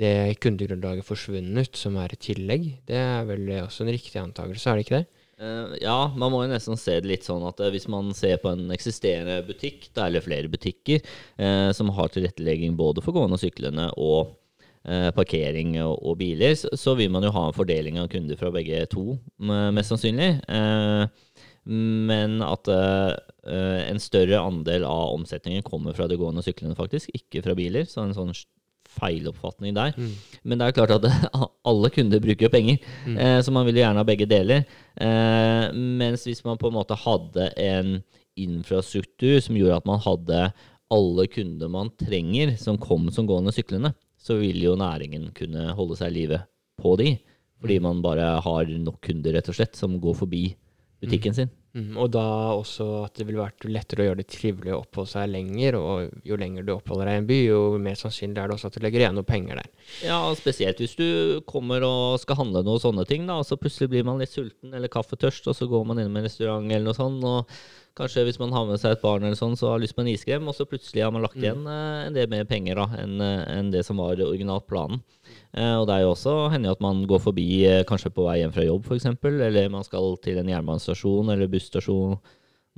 det 0.00 0.36
kundegrunnlaget 0.44 1.08
forsvunnet, 1.08 1.72
som 1.78 1.96
er 2.00 2.12
et 2.12 2.24
tillegg. 2.28 2.68
Det 2.88 3.00
er 3.00 3.26
vel 3.30 3.48
også 3.62 3.86
en 3.86 3.94
riktig 3.94 4.20
antakelse, 4.20 4.68
er 4.68 4.78
det 4.78 4.86
ikke 4.86 5.00
det? 5.00 5.08
Uh, 5.42 5.72
ja, 5.80 5.96
man 6.14 6.30
må 6.30 6.44
jo 6.44 6.52
nesten 6.52 6.78
se 6.78 7.00
det 7.02 7.08
litt 7.08 7.24
sånn 7.26 7.42
at 7.48 7.58
uh, 7.58 7.70
hvis 7.74 7.88
man 7.90 8.12
ser 8.14 8.36
på 8.38 8.52
en 8.52 8.68
eksisterende 8.70 9.40
butikk, 9.48 9.88
eller 9.98 10.22
flere 10.22 10.50
butikker, 10.52 11.02
uh, 11.40 11.72
som 11.74 11.90
har 11.96 12.12
tilrettelegging 12.14 12.76
både 12.78 13.02
for 13.02 13.16
gående 13.16 13.40
og 13.40 13.42
syklende 13.42 13.88
og 13.98 14.36
Eh, 14.36 14.41
parkering 15.14 15.76
og, 15.84 15.94
og 16.02 16.16
biler, 16.18 16.56
så, 16.58 16.70
så, 16.74 16.96
vil 16.98 17.12
man 17.14 17.22
jo 17.22 17.30
ha 17.30 17.44
en 17.48 17.54
fordeling 17.54 18.00
av 18.02 18.08
kunder 18.10 18.38
fra 18.40 18.50
begge 18.50 18.80
to, 18.90 19.14
mest 19.38 19.92
sannsynlig. 19.92 20.32
Eh, 20.50 21.04
men 21.70 22.40
at 22.42 22.66
eh, 22.72 23.12
en 23.86 24.00
større 24.02 24.40
andel 24.42 24.86
av 24.88 25.12
omsetningen 25.14 25.62
kommer 25.62 25.94
fra 25.94 26.08
det 26.10 26.18
gående 26.18 26.42
og 26.42 26.48
syklende, 26.48 26.78
faktisk, 26.78 27.12
ikke 27.14 27.44
fra 27.44 27.54
biler. 27.58 27.86
Så 27.86 28.02
en 28.02 28.16
sånn 28.16 28.34
feiloppfatning 28.92 29.76
der. 29.76 29.94
Mm. 29.96 30.10
Men 30.42 30.60
det 30.60 30.66
er 30.66 30.76
klart 30.76 30.96
at 30.98 31.06
alle 31.70 31.90
kunder 31.94 32.22
bruker 32.22 32.48
jo 32.48 32.52
penger, 32.52 32.82
Mm. 33.06 33.16
eh, 33.18 33.38
så 33.42 33.54
man 33.54 33.66
vil 33.66 33.78
jo 33.78 33.84
gjerne 33.84 34.02
ha 34.02 34.08
begge 34.08 34.28
deler. 34.30 34.66
Eh, 34.98 35.70
mens 35.72 36.26
hvis 36.26 36.44
man 36.44 36.58
på 36.58 36.70
en 36.70 36.76
måte 36.80 36.98
hadde 36.98 37.48
en 37.56 38.02
infrastruktur 38.38 39.40
som 39.44 39.56
gjorde 39.58 39.76
at 39.82 39.88
man 39.88 40.00
hadde 40.00 40.52
alle 40.92 41.26
kunder 41.32 41.70
man 41.72 41.90
trenger, 42.00 42.56
som 42.60 42.78
kom 42.80 43.10
som 43.12 43.26
gående 43.28 43.52
syklende, 43.54 43.94
så 44.22 44.38
vil 44.38 44.62
jo 44.62 44.76
næringen 44.78 45.30
kunne 45.36 45.72
holde 45.76 45.98
seg 45.98 46.12
i 46.12 46.20
live 46.20 46.42
på 46.80 46.94
de. 47.00 47.16
Fordi 47.62 47.78
man 47.82 48.02
bare 48.02 48.36
har 48.42 48.70
nok 48.82 49.00
kunder, 49.06 49.36
rett 49.36 49.50
og 49.50 49.58
slett, 49.58 49.78
som 49.78 49.98
går 50.02 50.16
forbi 50.18 50.46
butikken 51.02 51.34
sin. 51.34 51.50
Mm, 51.72 51.94
og 51.96 52.10
da 52.12 52.22
også 52.52 52.84
at 53.06 53.16
det 53.16 53.24
ville 53.24 53.40
vært 53.40 53.64
lettere 53.64 54.04
å 54.04 54.06
gjøre 54.10 54.20
det 54.20 54.26
trivelig 54.28 54.74
å 54.74 54.82
oppholde 54.82 55.12
seg 55.14 55.30
lenger. 55.32 55.78
Og 55.78 56.26
jo 56.28 56.38
lenger 56.38 56.66
du 56.66 56.74
oppholder 56.74 57.08
deg 57.08 57.16
i 57.16 57.22
en 57.22 57.28
by, 57.30 57.38
jo 57.46 57.60
mer 57.82 57.98
sannsynlig 57.98 58.42
er 58.42 58.50
det 58.50 58.56
også 58.58 58.70
at 58.70 58.76
du 58.76 58.82
legger 58.84 59.04
igjen 59.04 59.16
noe 59.18 59.28
penger 59.28 59.62
der. 59.62 59.70
Ja, 60.04 60.18
spesielt 60.38 60.82
hvis 60.82 60.96
du 60.98 61.06
kommer 61.48 61.86
og 61.86 62.18
skal 62.22 62.42
handle 62.42 62.64
noe 62.66 62.82
sånne 62.82 63.06
ting, 63.08 63.24
da, 63.30 63.40
og 63.40 63.48
så 63.48 63.58
plutselig 63.60 63.90
blir 63.94 64.06
man 64.06 64.20
litt 64.22 64.34
sulten 64.34 64.74
eller 64.76 64.92
kaffetørst, 64.92 65.48
og 65.48 65.58
så 65.58 65.70
går 65.70 65.86
man 65.88 66.02
innom 66.02 66.20
en 66.20 66.28
restaurant 66.28 66.68
eller 66.68 66.90
noe 66.90 66.98
sånt, 66.98 67.24
og 67.24 67.48
kanskje 67.98 68.24
hvis 68.26 68.40
man 68.40 68.54
har 68.56 68.66
med 68.68 68.80
seg 68.80 68.96
et 68.96 69.02
barn 69.04 69.26
eller 69.26 69.38
sånn, 69.38 69.56
så 69.58 69.72
har 69.72 69.82
lyst 69.82 69.96
på 69.96 70.04
en 70.04 70.10
iskrem, 70.12 70.46
og 70.48 70.56
så 70.56 70.66
plutselig 70.68 71.04
har 71.04 71.12
man 71.14 71.24
lagt 71.24 71.40
igjen 71.40 71.66
eh, 71.68 72.06
en 72.08 72.16
del 72.16 72.30
mer 72.32 72.46
penger 72.48 72.80
da, 72.80 72.88
enn 73.02 73.20
en 73.22 73.72
det 73.74 73.84
som 73.88 74.00
var 74.02 74.20
originalt 74.22 74.68
planen. 74.70 75.02
Eh, 75.52 75.74
og 75.76 75.86
det 75.88 75.96
er 75.98 76.06
jo 76.06 76.12
også 76.14 76.36
hender 76.52 76.72
at 76.72 76.84
man 76.84 77.02
går 77.08 77.20
forbi 77.20 77.48
eh, 77.68 77.82
kanskje 77.88 78.12
på 78.14 78.24
vei 78.24 78.38
hjem 78.40 78.54
fra 78.54 78.64
jobb, 78.64 78.86
f.eks., 78.88 79.10
eller 79.48 79.72
man 79.72 79.84
skal 79.84 80.14
til 80.24 80.40
en 80.40 80.48
jernbanestasjon 80.48 81.34
eller 81.34 81.50
busstasjon 81.52 82.16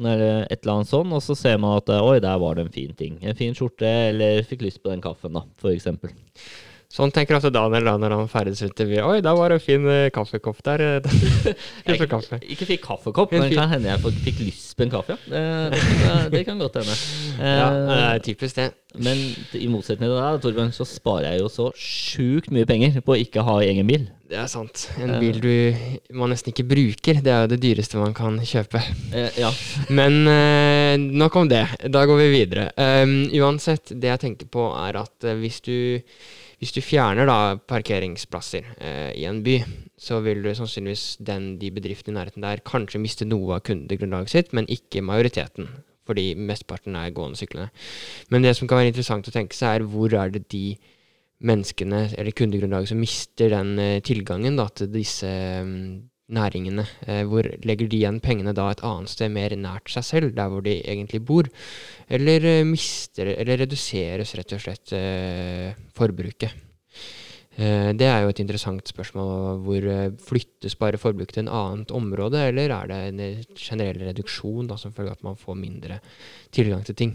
eller 0.02 0.48
et 0.50 0.58
eller 0.64 0.80
annet 0.80 0.90
sånn, 0.90 1.12
og 1.14 1.22
så 1.22 1.36
ser 1.38 1.60
man 1.62 1.78
at 1.78 1.90
eh, 1.92 2.02
oi, 2.02 2.18
der 2.22 2.40
var 2.42 2.58
det 2.58 2.66
en 2.66 2.74
fin 2.74 2.94
ting. 2.98 3.20
En 3.22 3.38
fin 3.38 3.54
skjorte, 3.54 3.86
eller 4.10 4.42
fikk 4.48 4.64
lyst 4.66 4.82
på 4.82 4.90
den 4.90 5.04
kaffen, 5.04 5.38
da, 5.38 5.44
f.eks. 5.62 5.86
Sånn 6.94 7.10
tenker 7.10 7.34
også 7.40 7.50
Daniel 7.50 7.88
da 7.88 7.96
når 7.98 8.12
han 8.14 8.28
ferdes 8.30 8.60
ute 8.62 8.84
byen. 8.86 9.02
Oi, 9.08 9.16
da 9.24 9.32
var 9.34 9.50
det 9.50 9.56
en 9.58 9.64
fin 9.64 9.86
eh, 9.90 10.04
kaffekopp 10.14 10.60
der. 10.62 10.84
jeg 11.88 12.06
kaffe. 12.06 12.38
Ikke 12.46 12.68
fikk 12.68 12.84
kaffekopp, 12.86 13.32
men 13.34 13.48
det 13.50 13.56
kan 13.58 13.72
hende 13.72 13.90
jeg 13.90 14.14
fikk- 14.22 14.42
lyst 14.46 14.76
på 14.78 14.86
en 14.86 14.92
kaffe, 14.92 15.16
ja. 15.16 15.18
Det, 15.26 15.42
det, 15.74 15.82
kan- 16.04 16.30
det 16.36 16.42
kan 16.46 16.62
godt 16.62 16.78
hende. 16.82 16.94
Ja, 17.34 17.66
Eh, 17.74 17.88
det 17.90 17.96
er 17.98 18.20
typisk 18.22 18.56
det. 18.60 18.68
Men 19.02 19.18
i 19.58 19.66
motsetning 19.66 20.06
til 20.06 20.14
deg, 20.20 20.36
Torbjørn, 20.44 20.70
så 20.76 20.84
sparer 20.86 21.32
jeg 21.32 21.40
jo 21.42 21.48
så 21.50 21.64
sjukt 21.74 22.52
mye 22.54 22.66
penger 22.68 23.00
på 23.02 23.16
å 23.16 23.18
ikke 23.18 23.42
ha 23.42 23.56
egen 23.66 23.88
bil. 23.90 24.04
Det 24.30 24.38
er 24.38 24.46
sant. 24.50 24.84
En 25.02 25.16
bil 25.18 25.40
du 25.42 25.50
man 26.14 26.30
nesten 26.30 26.54
ikke 26.54 26.66
bruker, 26.70 27.18
det 27.26 27.32
er 27.34 27.42
jo 27.44 27.50
det 27.56 27.58
dyreste 27.64 27.98
man 27.98 28.14
kan 28.14 28.38
kjøpe. 28.46 28.78
Eh, 29.10 29.34
ja. 29.42 29.50
Men 29.98 30.20
eh, 30.30 30.94
nok 31.02 31.40
om 31.42 31.50
det. 31.50 31.64
Da 31.90 32.04
går 32.06 32.22
vi 32.22 32.30
videre. 32.36 32.68
Um, 32.78 33.16
uansett, 33.42 33.90
det 33.98 34.12
jeg 34.14 34.22
tenker 34.28 34.52
på 34.54 34.70
er 34.78 35.02
at 35.02 35.26
eh, 35.26 35.36
hvis, 35.42 35.58
du, 35.66 35.74
hvis 36.64 36.72
du 36.72 36.80
fjerner 36.80 37.28
da 37.28 37.58
parkeringsplasser 37.68 38.64
eh, 38.80 39.10
i 39.20 39.26
en 39.28 39.42
by, 39.44 39.58
så 40.00 40.22
vil 40.24 40.40
du 40.40 40.48
sannsynligvis 40.56 41.18
den, 41.20 41.58
de 41.60 41.68
bedriftene 41.76 42.14
i 42.14 42.18
nærheten 42.22 42.46
der 42.46 42.62
kanskje 42.64 43.02
miste 43.02 43.26
noe 43.28 43.58
av 43.58 43.66
kundegrunnlaget 43.68 44.32
sitt, 44.32 44.54
men 44.56 44.68
ikke 44.72 45.02
majoriteten. 45.04 45.68
Fordi 46.08 46.30
mesteparten 46.40 46.96
er 46.96 47.12
gående 47.16 47.36
syklende. 47.36 47.68
Men 48.32 48.44
det 48.44 48.54
som 48.56 48.68
kan 48.68 48.80
være 48.80 48.94
interessant 48.94 49.28
å 49.28 49.34
tenke 49.34 49.56
seg, 49.56 49.76
er 49.76 49.92
hvor 49.92 50.16
er 50.16 50.32
det 50.32 50.46
de 50.52 50.78
menneskene, 51.44 52.06
eller 52.16 52.32
kundegrunnlaget, 52.32 52.94
som 52.94 53.04
mister 53.04 53.52
den 53.52 53.76
eh, 53.84 54.00
tilgangen 54.04 54.56
da, 54.56 54.70
til 54.72 54.88
disse 54.94 55.28
mm, 55.68 55.84
næringene. 56.32 56.84
Eh, 57.06 57.22
hvor 57.28 57.46
legger 57.64 57.88
de 57.88 57.98
igjen 57.98 58.20
pengene 58.24 58.54
da 58.56 58.70
et 58.72 58.82
annet 58.86 59.12
sted, 59.12 59.32
mer 59.32 59.54
nært 59.58 59.90
seg 59.92 60.06
selv, 60.06 60.34
der 60.36 60.48
hvor 60.48 60.64
de 60.64 60.78
egentlig 60.80 61.20
bor? 61.24 61.48
Eller 62.08 62.44
eh, 62.48 62.66
mister, 62.68 63.34
eller 63.34 63.60
reduseres 63.64 64.34
rett 64.38 64.54
og 64.56 64.62
slett 64.64 64.94
eh, 64.96 65.74
forbruket? 65.96 66.62
Det 67.54 68.02
er 68.02 68.24
jo 68.24 68.32
et 68.32 68.40
interessant 68.42 68.88
spørsmål. 68.90 69.60
Hvor 69.62 69.84
flyttes 70.26 70.74
bare 70.74 70.98
forbruket 70.98 71.36
til 71.36 71.44
en 71.44 71.52
annet 71.54 71.92
område, 71.94 72.40
eller 72.48 72.72
er 72.74 72.88
det 72.90 72.96
en 73.12 73.44
generell 73.54 74.00
reduksjon 74.08 74.66
da, 74.66 74.74
som 74.74 74.90
følge 74.90 75.12
av 75.12 75.20
at 75.20 75.22
man 75.22 75.38
får 75.38 75.60
mindre 75.60 76.00
tilgang 76.50 76.82
til 76.82 76.98
ting? 76.98 77.12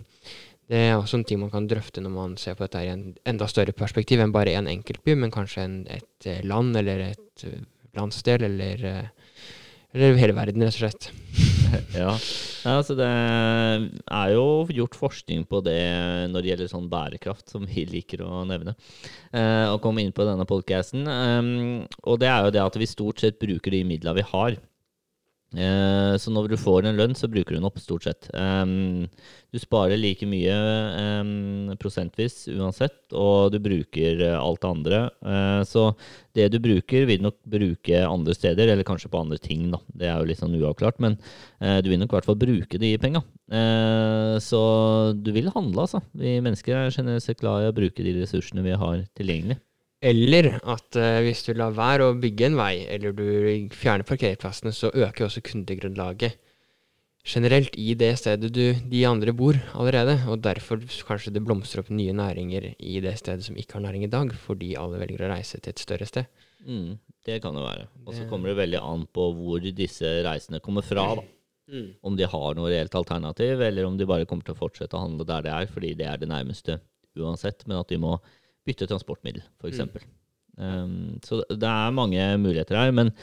Det 0.71 0.79
er 0.79 0.95
også 0.95 1.19
en 1.19 1.25
ting 1.27 1.41
man 1.41 1.51
kan 1.51 1.67
drøfte 1.67 1.99
når 1.99 2.13
man 2.15 2.37
ser 2.39 2.55
på 2.55 2.63
dette 2.63 2.85
i 2.85 2.93
en 2.93 3.03
enda 3.27 3.49
større 3.51 3.75
perspektiv 3.75 4.23
enn 4.23 4.31
bare 4.31 4.55
en 4.55 4.71
enkeltby, 4.71 5.17
men 5.19 5.33
kanskje 5.33 5.65
en, 5.65 5.77
et 5.91 6.31
land 6.47 6.71
eller 6.85 7.09
et 7.09 7.45
landsdel 7.97 8.45
eller, 8.49 8.85
eh, 8.85 9.47
eller 9.95 10.19
hele 10.19 10.35
verden, 10.37 10.65
rett 10.65 10.77
og 10.77 10.83
slett. 10.83 11.09
ja. 12.01 12.13
ja 12.13 12.75
altså 12.75 12.95
det 12.97 13.07
er 13.09 14.33
jo 14.35 14.45
gjort 14.75 14.97
forskning 14.99 15.45
på 15.49 15.61
det 15.65 15.81
når 16.31 16.41
det 16.41 16.51
gjelder 16.51 16.71
sånn 16.71 16.89
bærekraft, 16.91 17.47
som 17.51 17.65
vi 17.69 17.85
liker 17.89 18.23
å 18.25 18.43
nevne. 18.49 18.75
Eh, 19.31 19.67
å 19.69 19.79
komme 19.83 20.03
inn 20.03 20.15
på 20.15 20.27
denne 20.27 20.47
podcasten. 20.49 21.07
Um, 21.07 21.85
og 22.05 22.21
det 22.21 22.29
er 22.31 22.47
jo 22.47 22.55
det 22.55 22.65
at 22.65 22.79
vi 22.79 22.89
stort 22.89 23.23
sett 23.23 23.41
bruker 23.41 23.73
de 23.73 23.85
midla 23.87 24.15
vi 24.17 24.25
har. 24.33 24.59
Eh, 25.57 26.13
så 26.21 26.29
når 26.29 26.51
du 26.51 26.57
får 26.61 26.85
en 26.85 26.97
lønn, 26.97 27.15
så 27.17 27.29
bruker 27.31 27.55
du 27.55 27.57
den 27.57 27.67
opp, 27.69 27.79
stort 27.81 28.05
sett. 28.05 28.29
Du 29.49 29.57
sparer 29.57 29.97
like 29.97 30.27
mye 30.29 30.57
prosentvis 31.81 32.43
uansett, 32.53 32.99
og 33.17 33.49
du 33.53 33.57
bruker 33.63 34.21
eh, 34.27 34.37
alt 34.37 34.61
det 34.61 34.69
andre. 34.69 34.99
Eh, 35.25 35.61
så 35.65 35.87
det 36.37 36.51
du 36.53 36.59
bruker, 36.61 37.07
vil 37.09 37.23
nok 37.25 37.39
bruke 37.49 38.03
andre 38.05 38.35
steder, 38.37 38.69
eller 38.69 38.87
kanskje 38.87 39.09
på 39.11 39.23
andre 39.23 39.39
ting, 39.41 39.69
da. 39.73 39.81
Det 39.89 40.09
er 40.09 40.19
jo 40.19 40.29
litt 40.29 40.41
sånn 40.41 40.57
uavklart, 40.59 41.01
men 41.03 41.17
du 41.59 41.89
vil 41.89 41.99
nok 41.99 42.13
i 42.13 42.15
hvert 42.15 42.27
fall 42.29 42.37
bruke 42.39 42.79
de 42.79 42.93
penga. 43.01 43.19
Så 44.39 44.59
du 45.17 45.33
vil 45.35 45.49
handle, 45.51 45.83
altså. 45.83 45.99
Vi 46.15 46.37
mennesker 46.45 46.77
er 46.77 46.93
generelt 46.93 47.25
sett 47.25 47.41
glad 47.41 47.65
i 47.65 47.71
å 47.71 47.75
bruke 47.75 48.05
de 48.05 48.13
ressursene 48.21 48.63
vi 48.63 48.77
har 48.79 49.01
tilgjengelig. 49.19 49.59
Eller 49.99 50.53
at 50.63 50.95
eh, 50.95 51.21
hvis 51.25 51.43
du 51.43 51.53
lar 51.59 51.73
være 51.75 52.07
å 52.07 52.19
bygge 52.19 52.47
en 52.47 52.59
vei, 52.59 52.73
eller 52.87 53.15
du 53.15 53.25
fjerner 53.75 54.07
parkeringsplassene, 54.07 54.71
så 54.75 54.93
øker 54.93 55.27
også 55.27 55.43
kundegrunnlaget 55.43 56.37
generelt 57.27 57.75
i 57.77 57.93
det 57.99 58.13
stedet 58.21 58.51
du, 58.55 58.63
de 58.91 59.01
andre 59.07 59.33
bor 59.35 59.57
allerede. 59.75 60.15
Og 60.31 60.39
derfor 60.43 60.81
kanskje 61.07 61.33
det 61.35 61.43
blomstrer 61.45 61.83
opp 61.83 61.91
nye 61.93 62.15
næringer 62.15 62.71
i 62.77 62.99
det 63.03 63.17
stedet 63.19 63.45
som 63.45 63.57
ikke 63.59 63.77
har 63.77 63.85
næring 63.87 64.07
i 64.07 64.11
dag, 64.11 64.31
fordi 64.45 64.75
alle 64.79 65.01
velger 65.01 65.27
å 65.27 65.33
reise 65.33 65.59
til 65.59 65.73
et 65.73 65.83
større 65.83 66.07
sted. 66.09 66.29
Mm, 66.65 66.95
det 67.27 67.41
kan 67.43 67.55
det 67.55 67.65
være. 67.65 67.89
Og 68.05 68.15
så 68.15 68.25
kommer 68.29 68.51
det 68.51 68.59
veldig 68.61 68.79
an 68.81 69.05
på 69.13 69.29
hvor 69.35 69.67
disse 69.67 70.13
reisene 70.25 70.63
kommer 70.63 70.85
fra, 70.85 71.11
da. 71.19 71.27
Om 72.07 72.15
de 72.17 72.25
har 72.25 72.55
noe 72.57 72.71
reelt 72.71 72.95
alternativ, 72.97 73.59
eller 73.61 73.85
om 73.85 73.93
de 73.93 74.07
bare 74.09 74.25
kommer 74.25 74.41
til 74.41 74.55
å 74.55 74.57
fortsette 74.57 74.97
å 74.97 75.03
handle 75.03 75.27
der 75.29 75.43
det 75.45 75.51
er, 75.53 75.67
fordi 75.69 75.91
det 75.99 76.07
er 76.09 76.17
det 76.17 76.29
nærmeste 76.31 76.79
uansett, 77.19 77.61
men 77.67 77.77
at 77.77 77.91
de 77.91 77.99
må 78.01 78.15
bytte 78.69 78.87
transportmiddel, 78.89 79.43
f.eks. 79.59 80.07
Um, 80.59 81.19
så 81.23 81.39
det 81.47 81.67
er 81.67 81.95
mange 81.95 82.23
muligheter 82.41 82.75
her, 82.75 82.91
men 82.91 83.13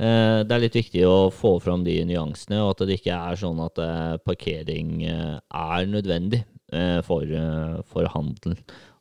uh, 0.00 0.40
det 0.46 0.54
er 0.54 0.62
litt 0.62 0.78
viktig 0.78 1.02
å 1.04 1.28
få 1.34 1.58
fram 1.60 1.84
de 1.84 1.98
nyansene, 2.08 2.62
og 2.64 2.72
at 2.72 2.86
det 2.88 2.96
ikke 2.96 3.16
er 3.16 3.40
sånn 3.40 3.60
at 3.66 3.80
uh, 3.82 4.16
parkering 4.24 5.02
uh, 5.04 5.36
er 5.52 5.88
nødvendig 5.92 6.44
for, 7.06 7.22
for 7.86 8.08
handel. 8.10 8.56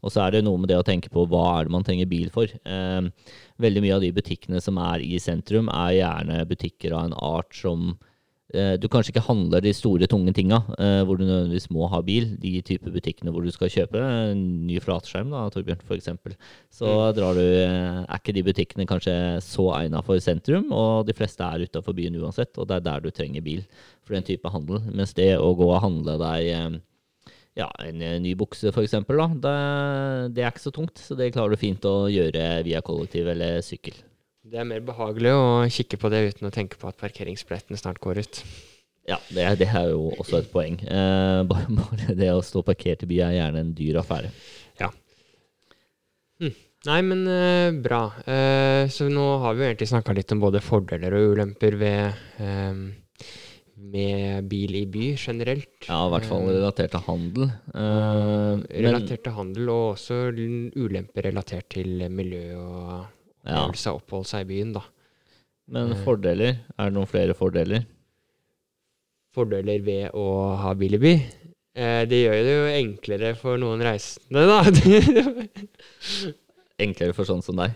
Og 0.06 0.12
så 0.14 0.22
er 0.22 0.36
det 0.36 0.44
noe 0.46 0.60
med 0.62 0.70
det 0.70 0.76
å 0.78 0.84
tenke 0.86 1.10
på 1.10 1.24
hva 1.26 1.48
er 1.56 1.66
det 1.66 1.74
man 1.74 1.82
trenger 1.84 2.06
bil 2.06 2.28
for. 2.30 2.52
Veldig 3.66 3.82
mye 3.82 3.96
av 3.96 4.04
de 4.04 4.12
butikkene 4.14 4.62
som 4.62 4.78
er 4.78 5.02
i 5.02 5.18
sentrum, 5.18 5.72
er 5.74 5.96
gjerne 5.98 6.44
butikker 6.46 6.94
av 6.94 7.08
en 7.08 7.16
art 7.18 7.58
som 7.58 7.96
du 8.54 8.86
kanskje 8.92 9.10
ikke 9.10 9.26
handler 9.26 9.64
de 9.66 9.72
store, 9.74 10.06
tunge 10.08 10.32
tinga 10.38 10.60
eh, 10.78 11.02
hvor 11.04 11.18
du 11.18 11.24
nødvendigvis 11.26 11.66
må 11.74 11.88
ha 11.90 12.00
bil. 12.06 12.28
De 12.40 12.62
type 12.62 12.92
butikkene 12.94 13.34
hvor 13.34 13.42
du 13.42 13.50
skal 13.52 13.72
kjøpe 13.74 13.98
en 13.98 14.44
ny 14.68 14.78
flatskjerm, 14.84 15.34
da, 15.34 15.48
Torbjørn, 15.52 15.82
f.eks. 15.82 16.12
Så 16.70 16.92
drar 17.18 17.36
du 17.36 17.42
eh, 17.42 18.04
Er 18.06 18.20
ikke 18.20 18.36
de 18.38 18.46
butikkene 18.46 18.88
kanskje 18.90 19.16
så 19.44 19.66
egna 19.80 20.04
for 20.06 20.22
sentrum, 20.22 20.70
og 20.70 21.10
de 21.10 21.18
fleste 21.18 21.44
er 21.44 21.66
utafor 21.66 21.98
byen 21.98 22.22
uansett, 22.22 22.54
og 22.62 22.70
det 22.70 22.78
er 22.80 22.86
der 22.86 23.06
du 23.06 23.10
trenger 23.10 23.46
bil 23.46 23.66
for 24.06 24.16
den 24.16 24.28
type 24.28 24.54
handel. 24.54 24.84
Mens 24.94 25.18
det 25.18 25.34
å 25.42 25.54
gå 25.58 25.72
og 25.72 25.82
handle 25.84 26.20
deg 26.22 26.52
eh, 26.54 26.82
ja, 27.56 27.70
en 27.82 28.02
eh, 28.04 28.20
ny 28.22 28.36
bukse, 28.38 28.70
f.eks., 28.70 28.98
da, 29.10 29.30
det, 29.42 29.56
det 30.36 30.44
er 30.46 30.52
ikke 30.52 30.68
så 30.68 30.76
tungt. 30.76 31.02
Så 31.02 31.18
det 31.18 31.34
klarer 31.34 31.56
du 31.56 31.62
fint 31.62 31.88
å 31.88 32.04
gjøre 32.12 32.60
via 32.68 32.84
kollektiv 32.86 33.32
eller 33.34 33.64
sykkel. 33.66 33.98
Det 34.46 34.60
er 34.62 34.68
mer 34.70 34.84
behagelig 34.86 35.32
å 35.34 35.46
kikke 35.74 35.98
på 35.98 36.10
det 36.14 36.20
uten 36.30 36.48
å 36.48 36.54
tenke 36.54 36.78
på 36.78 36.90
at 36.92 37.00
parkeringsbilletten 37.02 37.80
snart 37.82 37.98
går 38.04 38.20
ut. 38.22 38.42
Ja, 39.10 39.18
det, 39.34 39.42
er- 39.46 39.58
det 39.58 39.68
er 39.74 39.88
jo 39.92 40.12
også 40.22 40.40
et 40.44 40.52
poeng. 40.54 40.78
Eh, 40.86 41.40
bare, 41.50 41.66
bare 41.80 42.14
det 42.18 42.30
å 42.34 42.44
stå 42.46 42.62
parkert 42.66 43.04
i 43.06 43.10
by 43.10 43.20
er 43.26 43.36
gjerne 43.40 43.64
en 43.66 43.74
dyr 43.78 43.98
affære. 44.04 44.30
Ja. 44.82 44.92
Nei, 46.86 47.00
men 47.02 47.24
eh, 47.26 47.72
bra. 47.82 48.04
Eh, 48.30 48.86
så 48.94 49.08
nå 49.10 49.24
har 49.42 49.56
vi 49.58 49.64
jo 49.64 49.70
egentlig 49.72 49.88
snakka 49.90 50.14
litt 50.14 50.30
om 50.36 50.44
både 50.44 50.62
fordeler 50.62 51.16
og 51.18 51.32
ulemper 51.34 51.78
ved 51.82 52.20
eh, 52.46 52.84
med 53.96 54.46
bil 54.52 54.76
i 54.78 54.84
by 54.94 55.08
generelt. 55.18 55.72
Ja, 55.90 56.04
i 56.06 56.12
hvert 56.14 56.28
fall 56.30 56.46
relatert 56.52 56.94
til 56.94 57.02
handel. 57.08 57.50
Eh, 57.74 58.62
Relatert 58.86 59.26
til 59.26 59.34
handel, 59.40 59.72
og 59.74 59.96
også 59.96 60.20
ulemper 60.78 61.26
relatert 61.32 61.72
til 61.74 62.06
miljø 62.14 62.46
og. 62.62 63.12
Opplevelse 63.46 63.92
av 63.92 64.00
oppholde 64.02 64.30
seg 64.32 64.46
i 64.46 64.50
byen, 64.54 64.74
da. 64.76 64.84
men 65.72 65.96
fordeler? 66.06 66.60
Er 66.78 66.92
det 66.92 66.98
noen 66.98 67.10
flere 67.10 67.38
fordeler? 67.38 67.86
Fordeler 69.36 69.82
ved 69.84 70.14
å 70.16 70.26
ha 70.62 70.72
bil 70.80 70.96
i 70.96 71.02
by? 71.02 71.14
Eh, 71.76 72.04
det 72.08 72.22
gjør 72.22 72.38
det 72.48 72.54
jo 72.56 72.68
enklere 72.72 73.34
for 73.36 73.60
noen 73.60 73.82
reisende, 73.84 74.46
da. 74.48 74.62
Enklere 76.86 77.16
for 77.16 77.28
sånn 77.28 77.44
som 77.44 77.60
deg. 77.60 77.76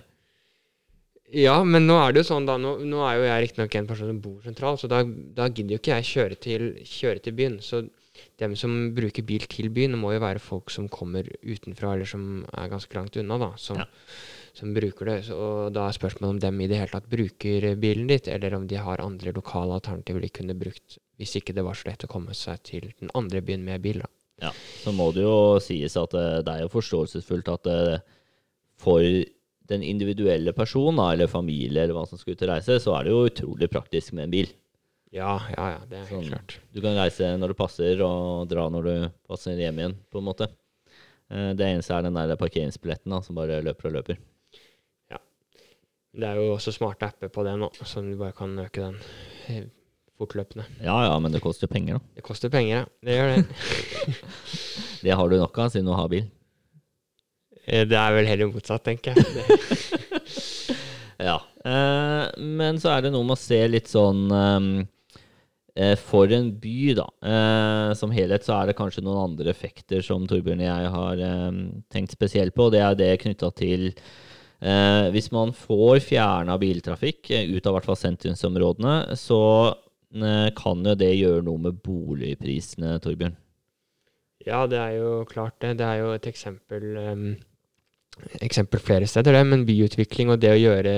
ja, 1.35 1.57
men 1.63 1.85
nå 1.87 1.95
er 1.99 2.15
det 2.15 2.23
jo 2.23 2.29
sånn, 2.31 2.47
da. 2.47 2.55
Nå, 2.59 2.77
nå 2.87 3.03
er 3.05 3.19
jo 3.19 3.27
jeg 3.27 3.43
riktignok 3.45 3.75
en 3.79 3.89
person 3.91 4.09
som 4.11 4.21
bor 4.23 4.39
sentralt, 4.47 4.81
så 4.81 4.89
da, 4.91 5.03
da 5.05 5.49
gidder 5.51 5.75
jo 5.75 5.81
ikke 5.81 5.97
jeg 5.99 6.09
kjøre 6.13 6.39
til, 6.47 6.65
kjøre 6.87 7.23
til 7.27 7.35
byen. 7.37 7.59
Så 7.63 7.83
dem 8.39 8.55
som 8.59 8.75
bruker 8.95 9.23
bil 9.27 9.43
til 9.51 9.69
byen, 9.75 9.99
må 9.99 10.13
jo 10.15 10.23
være 10.23 10.41
folk 10.43 10.71
som 10.73 10.87
kommer 10.91 11.27
utenfra, 11.43 11.93
eller 11.95 12.07
som 12.09 12.43
er 12.55 12.71
ganske 12.71 12.95
langt 12.97 13.19
unna, 13.19 13.39
da. 13.39 13.51
Som, 13.59 13.83
Ja. 13.83 13.87
Som 14.59 14.75
bruker 14.75 15.09
det. 15.09 15.17
Så, 15.29 15.35
og 15.39 15.71
da 15.75 15.87
er 15.89 15.95
spørsmålet 15.97 16.35
om 16.35 16.41
dem 16.43 16.61
i 16.61 16.67
det 16.71 16.77
hele 16.81 16.91
tatt 16.93 17.09
bruker 17.11 17.69
bilen 17.81 18.09
ditt, 18.11 18.27
eller 18.31 18.55
om 18.59 18.67
de 18.69 18.77
har 18.83 19.01
andre 19.03 19.33
lokale 19.35 19.79
alternativer 19.79 20.21
de 20.25 20.29
kunne 20.35 20.55
brukt, 20.59 20.99
hvis 21.19 21.35
ikke 21.39 21.55
det 21.57 21.63
var 21.65 21.79
så 21.79 21.89
lett 21.89 22.05
å 22.05 22.11
komme 22.11 22.35
seg 22.37 22.61
til 22.67 22.89
den 22.99 23.11
andre 23.17 23.41
byen 23.45 23.63
med 23.65 23.81
bil, 23.85 24.03
da. 24.05 24.11
Ja, 24.39 24.53
så 24.83 24.93
må 24.95 25.09
det 25.11 25.25
jo 25.25 25.57
sies 25.59 25.97
at 25.99 26.13
eh, 26.15 26.37
det 26.47 26.53
er 26.53 26.61
jo 26.63 26.71
forståelsesfullt 26.71 27.49
at 27.51 27.67
eh, 27.73 27.97
for 28.79 29.03
den 29.69 29.83
individuelle 29.83 30.53
personen, 30.55 31.01
eller 31.11 31.27
familie, 31.29 31.83
eller 31.83 31.97
hva 31.97 32.05
som 32.07 32.17
skal 32.21 32.33
ut 32.37 32.45
og 32.45 32.51
reise, 32.53 32.77
så 32.81 32.95
er 32.95 33.03
det 33.05 33.11
jo 33.13 33.25
utrolig 33.27 33.67
praktisk 33.73 34.15
med 34.15 34.29
en 34.29 34.31
bil. 34.37 34.53
Ja, 35.11 35.35
ja, 35.57 35.65
ja, 35.73 35.81
det 35.89 35.97
er 35.99 36.07
helt 36.07 36.13
Sånn. 36.23 36.31
klart. 36.31 36.55
Du 36.71 36.79
kan 36.85 36.95
reise 36.97 37.33
når 37.41 37.51
det 37.51 37.59
passer, 37.59 38.01
og 38.05 38.47
dra 38.49 38.67
når 38.71 38.87
du 38.87 38.95
passer 39.27 39.59
hjem 39.59 39.81
igjen, 39.83 39.95
på 40.13 40.21
en 40.21 40.27
måte. 40.29 40.47
Eh, 41.29 41.51
Det 41.59 41.67
eneste 41.67 41.97
er 41.99 42.07
den 42.07 42.15
der 42.17 42.39
parkeringsbilletten 42.39 43.11
da, 43.13 43.19
som 43.25 43.35
bare 43.37 43.59
løper 43.65 43.89
og 43.91 43.97
løper. 43.99 44.19
Det 46.15 46.25
er 46.25 46.39
jo 46.39 46.53
også 46.55 46.73
smarte 46.73 47.05
apper 47.11 47.29
på 47.29 47.43
det 47.45 47.53
nå, 47.61 47.69
så 47.85 48.01
du 48.01 48.15
bare 48.17 48.33
kan 48.37 48.55
øke 48.59 48.81
den 48.81 48.95
eh, 49.51 49.67
fortløpende. 50.17 50.65
Ja 50.81 50.95
ja, 51.05 51.13
men 51.21 51.31
det 51.35 51.41
koster 51.43 51.69
penger, 51.69 51.99
da. 51.99 52.15
Det 52.17 52.23
koster 52.25 52.49
penger, 52.53 52.81
ja. 52.81 52.85
Det 53.05 53.17
gjør 53.17 53.35
det. 53.35 54.19
Det 55.05 55.13
har 55.15 55.29
du 55.31 55.37
nok 55.39 55.55
av 55.63 55.69
siden 55.71 55.87
du 55.87 55.93
har 55.95 56.09
bil. 56.11 56.25
Eh, 57.65 57.85
Det 57.87 57.95
er 57.99 58.15
vel 58.17 58.27
heller 58.27 58.49
motsatt, 58.51 58.83
tenker 58.89 59.15
jeg. 59.15 59.25
Ja. 61.19 61.35
Eh, 61.67 62.25
men 62.39 62.77
så 62.79 62.93
er 62.93 63.03
det 63.03 63.09
noe 63.11 63.25
med 63.27 63.35
å 63.35 63.39
se 63.41 63.57
litt 63.67 63.89
sånn 63.91 64.21
ehm, 64.31 64.67
eh, 65.75 65.97
For 65.99 66.31
en 66.31 66.53
by, 66.63 66.93
da. 66.95 67.05
Eh, 67.27 67.89
som 67.99 68.13
helhet 68.15 68.47
så 68.47 68.55
er 68.55 68.69
det 68.69 68.77
kanskje 68.77 69.03
noen 69.03 69.25
andre 69.25 69.51
effekter 69.51 69.99
som 70.05 70.23
Torbjørn 70.31 70.63
og 70.63 70.69
jeg 70.69 70.93
har 70.95 71.23
tenkt 71.91 72.15
spesielt 72.15 72.55
på. 72.55 72.69
og 72.69 72.75
Det 72.77 72.81
er 72.85 72.95
det 73.01 73.09
knytta 73.25 73.51
til 73.59 73.89
eh, 74.61 75.09
Hvis 75.13 75.29
man 75.35 75.53
får 75.55 75.99
fjerna 76.05 76.57
biltrafikk 76.61 77.31
eh, 77.35 77.49
ut 77.51 77.67
av 77.67 77.77
hvert 77.77 77.89
fall 77.89 77.99
sentrumsområdene, 77.99 79.17
så 79.19 79.41
eh, 80.15 80.49
kan 80.57 80.85
jo 80.85 80.95
det 80.99 81.11
gjøre 81.15 81.45
noe 81.47 81.63
med 81.67 81.79
boligprisene, 81.85 82.97
Torbjørn. 83.03 83.37
ja, 84.45 84.65
det 84.67 84.79
er 84.79 84.97
jo 84.99 85.13
klart 85.29 85.59
det. 85.63 85.77
Det 85.81 85.87
er 85.87 86.03
jo 86.03 86.11
et 86.15 86.27
eksempel 86.31 86.91
um, 86.97 87.29
Eksempel 88.43 88.81
flere 88.83 89.07
steder, 89.07 89.37
det. 89.37 89.45
Men 89.47 89.61
byutvikling 89.63 90.33
og 90.33 90.41
det 90.43 90.49
å 90.51 90.59
gjøre 90.59 90.93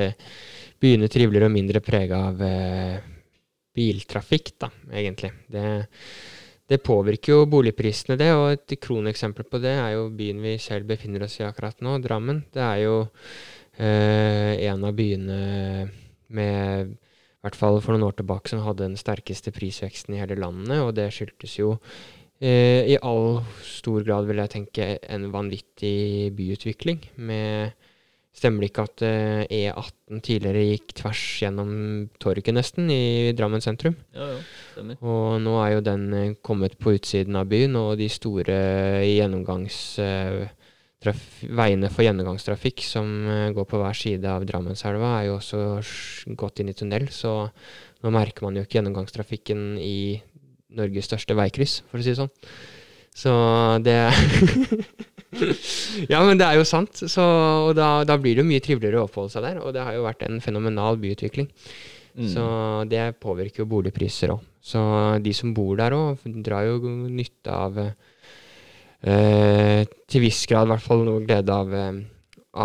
byene 0.81 1.09
triveligere 1.11 1.51
og 1.51 1.53
mindre 1.53 1.81
prega 1.85 2.17
av 2.31 2.39
uh, 2.41 2.95
biltrafikk, 3.77 4.55
da, 4.63 4.71
egentlig. 4.89 5.29
Det, 5.51 5.65
det 6.71 6.79
påvirker 6.87 7.33
jo 7.33 7.49
boligprisene, 7.51 8.15
det. 8.19 8.29
Og 8.37 8.53
et 8.53 8.77
kroneksempel 8.79 9.47
på 9.49 9.59
det 9.63 9.73
er 9.75 9.97
jo 9.97 10.07
byen 10.15 10.39
vi 10.43 10.55
selv 10.61 10.87
befinner 10.91 11.25
oss 11.25 11.39
i 11.41 11.45
akkurat 11.47 11.83
nå, 11.83 11.97
Drammen. 12.03 12.45
Det 12.53 12.63
er 12.63 12.83
jo 12.85 12.95
eh, 13.75 14.55
en 14.69 14.87
av 14.87 14.95
byene 14.95 15.39
med 16.31 16.93
i 17.41 17.43
hvert 17.43 17.57
fall 17.57 17.79
for 17.81 17.95
noen 17.95 18.05
år 18.05 18.19
tilbake 18.19 18.51
som 18.51 18.61
hadde 18.63 18.85
den 18.85 18.99
sterkeste 18.99 19.51
prisveksten 19.55 20.13
i 20.13 20.21
hele 20.21 20.37
landet, 20.39 20.77
og 20.77 20.93
det 20.93 21.07
skyldtes 21.11 21.55
jo 21.57 21.71
eh, 22.39 22.85
i 22.93 22.99
all 23.01 23.41
stor 23.65 24.05
grad, 24.05 24.29
vil 24.29 24.43
jeg 24.43 24.53
tenke, 24.53 24.91
en 25.09 25.25
vanvittig 25.33 26.29
byutvikling. 26.37 27.01
Med 27.17 27.73
Stemmer 28.31 28.63
det 28.63 28.69
ikke 28.71 28.85
at 28.87 29.01
eh, 29.03 29.41
E18 29.51 30.21
tidligere 30.23 30.63
gikk 30.69 30.93
tvers 31.01 31.21
gjennom 31.41 31.71
torget, 32.23 32.53
nesten, 32.55 32.87
i 32.87 33.33
Drammen 33.35 33.63
sentrum? 33.63 33.97
Ja, 34.15 34.29
ja, 34.31 34.39
stemmer. 34.71 35.01
Og 35.03 35.35
nå 35.43 35.57
er 35.59 35.73
jo 35.73 35.83
den 35.83 36.05
eh, 36.15 36.33
kommet 36.39 36.77
på 36.79 36.95
utsiden 36.95 37.35
av 37.35 37.51
byen, 37.51 37.75
og 37.75 37.99
de 37.99 38.07
store 38.11 38.55
eh, 39.03 40.47
veiene 41.01 41.91
for 41.91 42.05
gjennomgangstrafikk 42.05 42.85
som 42.85 43.07
går 43.57 43.65
på 43.67 43.79
hver 43.81 43.97
side 43.97 44.31
av 44.31 44.45
Drammenselva, 44.47 45.15
er 45.17 45.27
jo 45.27 45.37
også 45.39 46.35
gått 46.37 46.61
inn 46.61 46.71
i 46.71 46.77
tunnel, 46.77 47.09
så 47.11 47.49
nå 48.05 48.11
merker 48.13 48.45
man 48.45 48.55
jo 48.55 48.63
ikke 48.63 48.79
gjennomgangstrafikken 48.79 49.73
i 49.81 50.21
Norges 50.77 51.09
største 51.09 51.35
veikryss, 51.35 51.81
for 51.89 51.99
å 51.99 52.05
si 52.05 52.13
det 52.13 52.21
sånn. 52.21 52.31
Så 53.11 53.33
det 53.83 53.97
Ja, 56.11 56.21
men 56.25 56.39
det 56.39 56.47
er 56.47 56.59
jo 56.59 56.67
sant. 56.67 57.03
Så, 57.09 57.23
og 57.67 57.73
da, 57.77 58.03
da 58.07 58.17
blir 58.19 58.35
det 58.35 58.43
jo 58.43 58.49
mye 58.49 58.63
triveligere 58.63 59.01
å 59.01 59.07
oppholde 59.07 59.33
seg 59.33 59.47
der, 59.47 59.61
og 59.63 59.73
det 59.75 59.85
har 59.85 59.97
jo 59.97 60.05
vært 60.05 60.23
en 60.27 60.41
fenomenal 60.43 60.99
byutvikling. 61.01 61.49
Mm. 62.11 62.29
Så 62.33 62.45
det 62.91 63.03
påvirker 63.23 63.63
jo 63.63 63.71
boligpriser 63.71 64.35
òg. 64.35 64.41
Så 64.61 64.79
de 65.23 65.33
som 65.33 65.55
bor 65.57 65.73
der 65.79 65.95
òg, 65.95 66.21
drar 66.45 66.67
jo 66.67 66.75
nytte 67.09 67.49
av 67.49 67.79
eh, 67.81 69.81
Til 69.81 70.21
viss 70.21 70.43
grad 70.49 70.67
i 70.67 70.71
hvert 70.73 70.85
fall 70.85 71.01
noe 71.07 71.23
glede 71.25 71.55
av, 71.55 71.73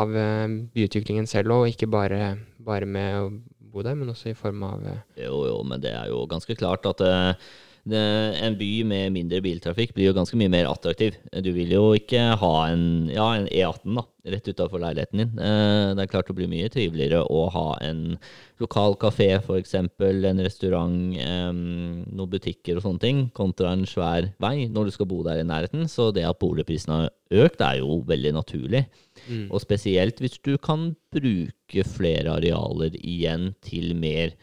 av 0.03 0.17
eh, 0.21 0.57
byutviklingen 0.77 1.31
selv 1.31 1.55
òg, 1.57 1.71
ikke 1.73 1.89
bare, 1.89 2.35
bare 2.61 2.91
med 2.91 3.21
å 3.23 3.31
bo 3.77 3.85
der, 3.85 3.97
men 3.97 4.13
også 4.13 4.33
i 4.33 4.37
form 4.37 4.65
av 4.67 4.85
eh, 4.89 5.01
Jo, 5.27 5.45
jo, 5.51 5.61
men 5.69 5.83
det 5.83 5.93
er 5.95 6.11
jo 6.13 6.25
ganske 6.31 6.57
klart 6.59 6.87
at 6.89 7.03
eh, 7.05 7.49
det, 7.87 8.03
en 8.43 8.57
by 8.59 8.71
med 8.89 9.13
mindre 9.15 9.39
biltrafikk 9.45 9.93
blir 9.95 10.09
jo 10.09 10.17
ganske 10.17 10.37
mye 10.39 10.51
mer 10.51 10.67
attraktiv. 10.67 11.15
Du 11.45 11.53
vil 11.55 11.71
jo 11.71 11.93
ikke 11.95 12.33
ha 12.41 12.53
en, 12.73 12.83
ja, 13.13 13.27
en 13.37 13.47
E18 13.47 14.01
da, 14.01 14.03
rett 14.35 14.49
utafor 14.51 14.83
leiligheten 14.83 15.23
din. 15.23 15.39
Eh, 15.39 15.93
det 15.95 16.03
er 16.03 16.11
klart 16.11 16.27
det 16.27 16.35
blir 16.39 16.51
mye 16.51 16.71
triveligere 16.73 17.23
å 17.31 17.45
ha 17.55 17.67
en 17.87 18.17
lokal 18.63 18.99
kafé, 18.99 19.29
f.eks., 19.39 19.77
en 19.79 20.43
restaurant, 20.43 20.97
noen 21.15 22.33
butikker 22.33 22.81
og 22.81 22.87
sånne 22.89 23.05
ting, 23.05 23.23
kontra 23.37 23.71
en 23.77 23.87
svær 23.87 24.33
vei 24.43 24.67
når 24.73 24.89
du 24.89 24.97
skal 24.97 25.11
bo 25.13 25.21
der 25.27 25.45
i 25.45 25.47
nærheten. 25.47 25.87
Så 25.93 26.11
det 26.17 26.27
at 26.27 26.43
boligprisene 26.43 27.05
har 27.05 27.47
økt, 27.47 27.63
er 27.63 27.85
jo 27.85 28.01
veldig 28.09 28.35
naturlig. 28.35 28.83
mm. 29.29 29.47
Og 29.53 29.63
spesielt 29.63 30.19
hvis 30.23 30.41
du 30.43 30.57
kan 30.59 30.91
bruke 31.15 31.87
flere 31.87 32.35
arealer 32.41 32.99
igjen 32.99 33.53
til 33.63 33.95
mer 33.95 34.35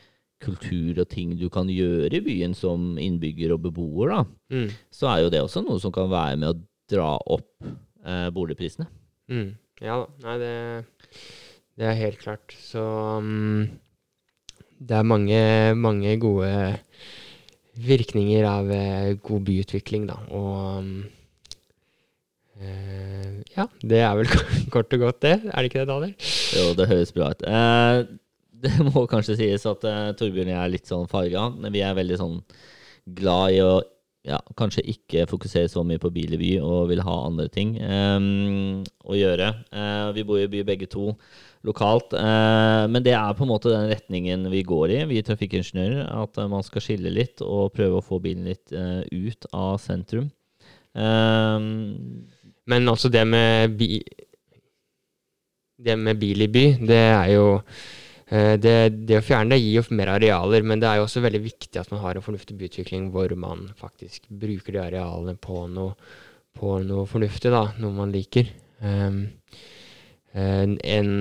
kultur 0.43 0.99
og 1.01 1.07
ting 1.11 1.33
du 1.39 1.47
kan 1.53 1.69
gjøre 1.71 2.11
i 2.19 2.21
byen 2.25 2.53
som 2.57 2.93
innbygger 3.01 3.55
og 3.55 3.63
beboer, 3.65 4.11
da, 4.13 4.21
Mm. 4.53 4.69
så 4.93 5.07
er 5.13 5.23
jo 5.23 5.31
det 5.33 5.41
også 5.45 5.63
noe 5.65 5.79
som 5.81 5.91
kan 5.95 6.11
være 6.11 6.37
med 6.41 6.51
å 6.51 6.59
dra 6.93 7.13
opp 7.17 7.49
eh, 8.05 8.27
boligprisene. 8.35 8.85
Mm. 9.31 9.53
Ja 9.81 10.01
da. 10.03 10.07
Nei, 10.27 10.35
det, 10.43 10.53
det 11.79 11.87
er 11.89 11.97
helt 12.03 12.19
klart. 12.21 12.53
Så 12.59 12.83
um, 13.17 13.65
det 14.83 14.95
er 14.99 15.07
mange, 15.07 15.39
mange 15.79 16.13
gode 16.21 16.51
virkninger 17.79 18.45
av 18.45 18.69
eh, 18.71 19.13
god 19.25 19.45
byutvikling, 19.47 20.05
da. 20.11 20.19
Og 20.35 20.83
mm, 20.85 21.03
eh, 22.61 23.31
ja, 23.55 23.65
det 23.81 24.01
er 24.03 24.17
vel 24.19 24.29
kort 24.73 24.93
og 24.93 25.05
godt 25.07 25.21
det. 25.25 25.35
Er 25.49 25.57
det 25.63 25.71
ikke 25.71 25.81
det, 25.83 25.89
Daniel? 25.89 26.13
Jo, 26.53 26.67
det 26.77 26.89
høres 26.91 27.13
bra 27.15 27.31
ut. 27.33 27.45
Eh, 27.47 28.03
det 28.63 28.73
må 28.89 29.05
kanskje 29.11 29.37
sies 29.39 29.67
at 29.69 29.87
uh, 29.87 30.11
Torbjørn 30.17 30.51
og 30.51 30.55
jeg 30.55 30.61
er 30.61 30.73
litt 30.73 30.89
sånn 30.89 31.09
farga. 31.11 31.49
Vi 31.73 31.83
er 31.83 31.97
veldig 31.99 32.19
sånn 32.21 32.39
glad 33.19 33.57
i 33.57 33.59
å 33.63 33.73
ja, 34.23 34.37
kanskje 34.55 34.85
ikke 34.87 35.25
fokusere 35.27 35.67
så 35.71 35.81
mye 35.83 35.99
på 35.99 36.11
bil 36.15 36.35
i 36.35 36.39
by 36.39 36.51
og 36.63 36.87
vil 36.93 37.01
ha 37.03 37.15
andre 37.25 37.49
ting 37.51 37.75
um, 37.83 38.83
å 39.03 39.17
gjøre. 39.19 39.49
Uh, 39.73 40.13
vi 40.15 40.23
bor 40.27 40.39
i 40.39 40.47
by 40.51 40.61
begge 40.67 40.87
to 40.91 41.09
lokalt, 41.67 42.15
uh, 42.15 42.87
men 42.91 43.03
det 43.03 43.17
er 43.17 43.35
på 43.35 43.43
en 43.43 43.51
måte 43.51 43.73
den 43.73 43.89
retningen 43.91 44.47
vi 44.51 44.63
går 44.67 44.95
i, 44.95 45.01
vi 45.11 45.23
trafikkingeniører. 45.27 46.07
At 46.23 46.39
uh, 46.39 46.47
man 46.51 46.63
skal 46.63 46.85
skille 46.85 47.11
litt 47.11 47.43
og 47.43 47.73
prøve 47.75 47.99
å 47.99 48.05
få 48.05 48.21
bilen 48.23 48.47
litt 48.47 48.71
ut 48.71 49.49
av 49.51 49.75
sentrum. 49.83 50.31
Um, 50.93 52.23
Men 52.69 52.87
altså, 52.87 53.09
det 53.09 53.23
med 53.25 53.73
bi 53.79 53.97
Det 55.81 55.95
med 55.97 56.19
bil 56.21 56.45
i 56.45 56.47
by, 56.47 56.65
det 56.85 56.99
er 57.09 57.31
jo 57.33 57.47
det, 58.33 58.75
det 59.05 59.19
å 59.19 59.23
fjerne 59.25 59.53
det 59.53 59.61
gir 59.61 59.75
jo 59.77 59.97
mer 59.97 60.09
arealer, 60.15 60.63
men 60.65 60.81
det 60.81 60.87
er 60.89 60.97
jo 60.97 61.05
også 61.05 61.21
veldig 61.21 61.41
viktig 61.43 61.77
at 61.77 61.91
man 61.93 62.01
har 62.01 62.17
en 62.17 62.25
fornuftig 62.25 62.55
byutvikling 62.57 63.11
hvor 63.13 63.33
man 63.37 63.67
faktisk 63.77 64.25
bruker 64.27 64.73
de 64.73 64.81
arealene 64.81 65.35
på 65.37 65.67
noe, 65.69 65.93
på 66.57 66.79
noe 66.87 67.05
fornuftig, 67.09 67.51
da, 67.53 67.67
noe 67.83 67.93
man 67.93 68.13
liker. 68.15 68.49
Um, 68.81 69.27
en, 70.33 70.79
en, 70.81 71.11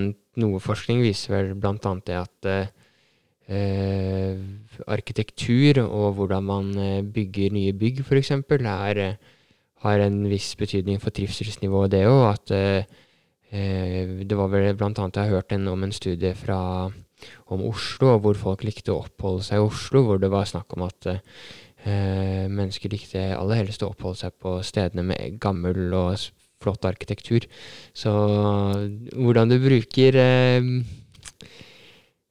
noe 0.41 0.63
forskning 0.65 1.03
viser 1.05 1.35
vel 1.53 1.53
annet 1.61 2.07
det 2.09 2.17
at 2.17 2.49
uh, 2.49 2.83
eh, 3.53 4.39
arkitektur 4.87 5.83
og 5.85 6.17
hvordan 6.19 6.45
man 6.45 6.73
eh, 6.79 7.03
bygger 7.03 7.55
nye 7.55 7.73
bygg, 7.77 8.03
f.eks., 8.07 8.31
eh, 8.31 9.15
har 9.83 9.99
en 9.99 10.19
viss 10.31 10.55
betydning 10.57 11.01
for 11.03 11.11
trivselsnivået, 11.11 11.93
det 11.93 12.07
òg. 12.07 12.23
At 12.33 12.55
eh, 12.55 12.77
eh, 12.79 12.85
det 13.53 14.37
var 14.39 14.49
vel 14.49 14.71
blant 14.81 14.97
annet 14.97 15.19
jeg 15.21 15.33
hørte 15.35 15.59
en, 15.59 15.67
om 15.69 15.83
en 15.85 15.93
studie 15.93 16.31
fra, 16.33 16.59
om 17.53 17.65
Oslo, 17.69 18.15
hvor 18.25 18.39
folk 18.41 18.65
likte 18.65 18.95
å 18.95 19.03
oppholde 19.03 19.45
seg 19.45 19.61
i 19.61 19.67
Oslo, 19.67 20.07
hvor 20.07 20.23
det 20.23 20.31
var 20.33 20.49
snakk 20.49 20.73
om 20.73 20.87
at 20.87 21.11
Eh, 21.83 22.47
mennesker 22.47 22.93
likte 22.93 23.23
aller 23.35 23.59
helst 23.59 23.83
å 23.83 23.89
oppholde 23.91 24.21
seg 24.21 24.35
på 24.39 24.55
stedene 24.63 25.03
med 25.07 25.39
gammel 25.43 25.91
og 25.99 26.29
flott 26.63 26.85
arkitektur. 26.87 27.49
Så 27.91 28.13
hvordan 29.17 29.51
du 29.51 29.57
bruker 29.59 30.19
eh, 30.23 30.69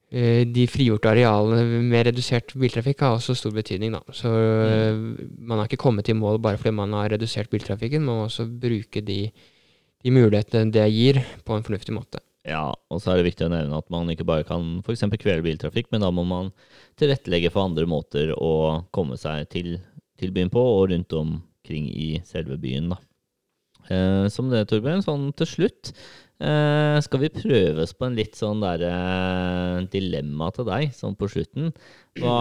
eh, 0.08 0.42
de 0.48 0.64
frigjorte 0.72 1.12
arealene 1.12 1.82
med 1.84 2.08
redusert 2.08 2.54
biltrafikk 2.56 3.04
har 3.04 3.18
også 3.18 3.36
stor 3.36 3.52
betydning. 3.58 3.92
Da. 3.98 4.16
Så 4.16 4.32
mm. 4.32 5.04
man 5.44 5.60
har 5.60 5.68
ikke 5.68 5.84
kommet 5.84 6.08
i 6.08 6.16
mål 6.16 6.40
bare 6.40 6.60
fordi 6.60 6.72
man 6.80 6.96
har 6.96 7.12
redusert 7.12 7.52
biltrafikken. 7.52 8.06
Man 8.08 8.22
må 8.22 8.30
også 8.30 8.48
bruke 8.48 9.04
de, 9.04 9.26
de 10.02 10.12
mulighetene 10.14 10.74
det 10.74 10.88
gir, 10.92 11.22
på 11.46 11.56
en 11.56 11.66
fornuftig 11.66 11.94
måte. 11.96 12.22
Ja, 12.48 12.72
og 12.90 12.98
så 12.98 13.12
er 13.12 13.20
det 13.20 13.28
viktig 13.30 13.46
å 13.46 13.52
nevne 13.52 13.78
at 13.78 13.90
man 13.94 14.10
ikke 14.10 14.26
bare 14.26 14.46
kan 14.46 14.80
f.eks. 14.82 15.04
kvele 15.14 15.44
biltrafikk, 15.46 15.92
men 15.94 16.02
da 16.02 16.10
må 16.14 16.24
man 16.26 16.50
tilrettelegge 16.98 17.52
for 17.54 17.68
andre 17.68 17.86
måter 17.86 18.34
å 18.34 18.82
komme 18.94 19.18
seg 19.20 19.46
til, 19.54 19.76
til 20.18 20.34
byen 20.34 20.50
på, 20.50 20.62
og 20.80 20.90
rundt 20.90 21.14
omkring 21.14 21.86
i 21.92 22.16
selve 22.26 22.58
byen, 22.62 22.90
da. 22.94 22.98
Eh, 23.90 24.26
som 24.30 24.50
det, 24.50 24.66
Torbjørn, 24.70 25.02
sånn 25.02 25.30
til 25.38 25.48
slutt, 25.48 25.92
eh, 26.42 26.98
skal 27.02 27.22
vi 27.22 27.30
prøves 27.34 27.94
på 27.94 28.06
en 28.06 28.18
litt 28.18 28.38
sånn 28.38 28.62
derre 28.62 29.86
dilemma 29.92 30.50
til 30.54 30.66
deg, 30.66 30.90
sånn 30.98 31.16
på 31.18 31.30
slutten. 31.30 31.70
Hva, 32.18 32.36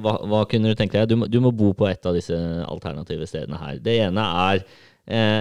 hva, 0.00 0.16
hva 0.28 0.42
kunne 0.48 0.72
du 0.72 0.78
tenke 0.78 1.00
deg? 1.00 1.12
Du 1.12 1.28
du 1.28 1.40
må 1.44 1.52
bo 1.52 1.72
på 1.76 1.88
et 1.88 2.08
av 2.08 2.16
disse 2.16 2.36
alternative 2.66 3.28
stedene 3.28 3.60
her. 3.60 3.80
Det 3.84 3.98
ene 4.04 4.26
er 4.48 4.64
eh, 4.64 4.80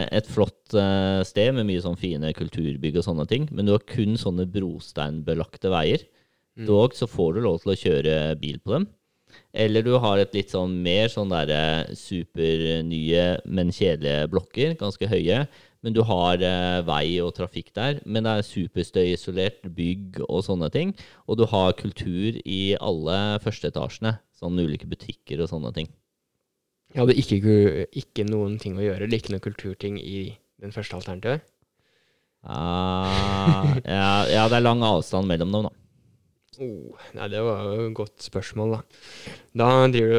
et 0.10 0.30
flott 0.32 0.74
eh, 0.74 1.22
sted 1.28 1.54
med 1.54 1.68
mye 1.70 1.84
sånn 1.84 2.00
fine 2.00 2.32
kulturbygg 2.34 2.98
og 2.98 3.06
sånne 3.06 3.28
ting, 3.30 3.46
men 3.52 3.68
du 3.68 3.76
har 3.76 3.86
kun 3.86 4.18
sånne 4.18 4.48
brosteinbelagte 4.50 5.70
veier. 5.74 6.08
Dog 6.68 6.96
så 6.98 7.08
får 7.08 7.38
du 7.38 7.46
lov 7.46 7.62
til 7.62 7.72
å 7.74 7.80
kjøre 7.80 8.16
bil 8.42 8.58
på 8.60 8.76
dem. 8.76 8.90
Eller 9.56 9.84
du 9.86 9.94
har 10.04 10.20
et 10.20 10.34
litt 10.36 10.52
sånn 10.52 10.74
mer 10.84 11.12
sånn 11.12 11.32
derre 11.32 11.94
supernye, 11.96 13.26
men 13.46 13.72
kjedelige 13.72 14.28
blokker, 14.32 14.76
ganske 14.80 15.08
høye. 15.08 15.46
Men 15.82 15.96
du 15.96 16.04
har 16.06 16.44
eh, 16.46 16.82
vei 16.86 17.06
og 17.24 17.34
trafikk 17.38 17.72
der, 17.78 18.02
men 18.06 18.28
det 18.28 18.36
er 18.36 18.46
superstøyisolert 18.46 19.66
bygg 19.78 20.20
og 20.28 20.44
sånne 20.46 20.70
ting. 20.74 20.94
Og 21.26 21.40
du 21.40 21.48
har 21.50 21.78
kultur 21.80 22.38
i 22.44 22.76
alle 22.80 23.40
førsteetasjene, 23.46 24.18
Sånn 24.42 24.58
ulike 24.58 24.88
butikker 24.90 25.44
og 25.44 25.52
sånne 25.52 25.70
ting. 25.76 25.88
Jeg 26.92 27.00
hadde 27.06 27.16
ikke, 27.16 27.88
ikke 28.04 28.26
noen 28.28 28.58
ting 28.60 28.76
å 28.78 28.84
gjøre, 28.84 29.06
eller 29.08 29.18
ikke 29.22 29.32
noen 29.36 29.44
kulturting 29.46 29.98
i 30.02 30.38
den 30.62 30.74
første 30.76 30.98
alternativet. 31.00 31.46
Ah, 32.44 33.78
ja, 33.86 34.26
ja, 34.28 34.48
det 34.50 34.58
er 34.58 34.66
lang 34.66 34.82
avstand 34.84 35.30
mellom 35.30 35.52
dem, 35.54 35.68
da. 35.70 35.78
Oh, 36.62 36.98
nei, 37.18 37.26
det 37.32 37.40
var 37.42 37.62
jo 37.64 37.86
et 37.88 37.94
godt 37.98 38.26
spørsmål, 38.26 38.74
da. 38.76 38.80
Da 39.58 39.68
driver 39.90 40.12
du 40.12 40.18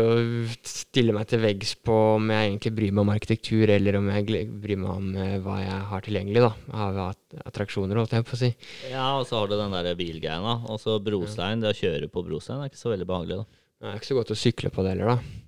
og 0.49 0.55
stiller 0.67 1.15
meg 1.15 1.29
til 1.31 1.43
veggs 1.43 1.75
på 1.87 1.97
om 2.17 2.31
jeg 2.33 2.49
egentlig 2.49 2.73
bryr 2.79 2.95
meg 2.97 3.03
om 3.05 3.13
arkitektur, 3.15 3.71
eller 3.75 3.99
om 4.01 4.09
jeg 4.15 4.47
bryr 4.65 4.81
meg 4.81 4.91
om 4.95 5.11
eh, 5.23 5.37
hva 5.45 5.59
jeg 5.61 5.83
har 5.93 6.07
tilgjengelig, 6.09 6.43
da. 6.47 6.51
Av 6.87 6.99
at- 7.11 7.39
attraksjoner, 7.53 8.01
holdt 8.01 8.17
jeg 8.17 8.27
på 8.31 8.39
å 8.39 8.41
si. 8.41 8.51
Ja, 8.91 9.07
og 9.21 9.29
så 9.29 9.39
har 9.43 9.53
du 9.53 9.59
den 9.61 9.77
der 9.77 9.93
bilgreia, 9.99 10.41
da. 10.43 10.57
Og 10.73 10.81
så 10.83 10.97
brostein. 11.05 11.63
Det 11.63 11.75
å 11.75 11.79
kjøre 11.79 12.11
på 12.11 12.25
brostein 12.27 12.63
er 12.65 12.73
ikke 12.73 12.81
så 12.81 12.95
veldig 12.95 13.11
behagelig, 13.13 13.43
da. 13.45 13.63
Det 13.83 13.91
er 13.93 14.01
ikke 14.01 14.11
så 14.15 14.19
godt 14.23 14.35
å 14.35 14.41
sykle 14.47 14.73
på 14.75 14.87
det 14.87 14.97
heller, 14.97 15.15
da. 15.15 15.42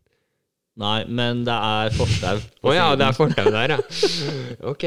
Nei, 0.74 1.04
men 1.06 1.44
det 1.46 1.54
er 1.54 1.92
fortau. 1.94 2.40
Å 2.66 2.72
ja, 2.74 2.86
det 2.98 3.06
er 3.06 3.14
fortau 3.14 3.46
der, 3.54 3.76
ja. 3.76 3.78
Ok. 4.72 4.84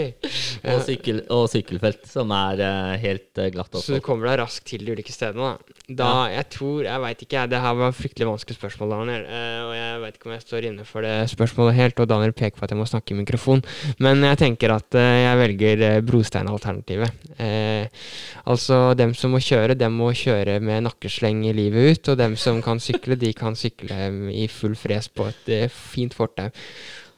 og, 0.68 0.82
sykkel, 0.84 1.22
og 1.32 1.46
sykkelfelt 1.48 2.10
som 2.10 2.34
er 2.36 2.60
uh, 2.60 2.96
helt 3.00 3.40
eh, 3.40 3.48
glatt. 3.54 3.78
Så 3.80 3.96
du 3.96 4.04
kommer 4.04 4.28
deg 4.28 4.42
raskt 4.42 4.66
til 4.68 4.84
de 4.84 4.92
ulike 4.98 5.16
stedene, 5.16 5.54
da. 5.54 5.76
Da, 5.88 6.10
Jeg 6.28 6.50
tror 6.52 6.84
Jeg 6.84 7.00
veit 7.00 7.22
ikke, 7.24 7.38
jeg. 7.38 7.52
Det 7.54 7.62
her 7.64 7.78
var 7.80 7.96
fryktelig 7.96 8.28
vanskelig 8.28 8.58
spørsmål, 8.58 8.96
Daniel. 8.98 9.24
Uh, 9.32 9.62
og 9.70 9.72
jeg 9.78 10.02
veit 10.04 10.20
ikke 10.20 10.28
om 10.28 10.36
jeg 10.36 10.44
står 10.44 10.68
inne 10.72 10.88
for 10.90 11.08
det 11.08 11.16
spørsmålet 11.32 11.80
helt, 11.80 12.04
og 12.04 12.12
Daniel 12.12 12.36
peker 12.36 12.60
på 12.60 12.68
at 12.68 12.76
jeg 12.76 12.82
må 12.82 12.90
snakke 12.92 13.16
i 13.16 13.20
mikrofon. 13.22 13.64
Men 14.04 14.28
jeg 14.28 14.42
tenker 14.44 14.76
at 14.76 15.00
uh, 15.00 15.08
jeg 15.24 15.42
velger 15.46 15.86
brosteinalternativet. 16.08 17.28
Eh, 17.40 17.88
altså, 18.48 18.78
dem 18.98 19.14
som 19.18 19.34
må 19.36 19.42
kjøre, 19.44 19.78
dem 19.78 19.98
må 20.00 20.12
kjøre 20.16 20.58
med 20.64 20.86
nakkesleng 20.88 21.44
i 21.48 21.56
livet 21.56 21.92
ut. 21.92 22.14
Og 22.14 22.20
dem 22.22 22.38
som 22.40 22.62
kan 22.66 22.82
sykle, 22.84 23.20
de 23.20 23.34
kan 23.38 23.58
sykle 23.58 24.08
i 24.34 24.48
full 24.52 24.78
fres 24.80 25.12
på 25.12 25.28
et 25.30 25.52
eh, 25.54 25.68
fint 25.74 26.16
fortau. 26.16 26.50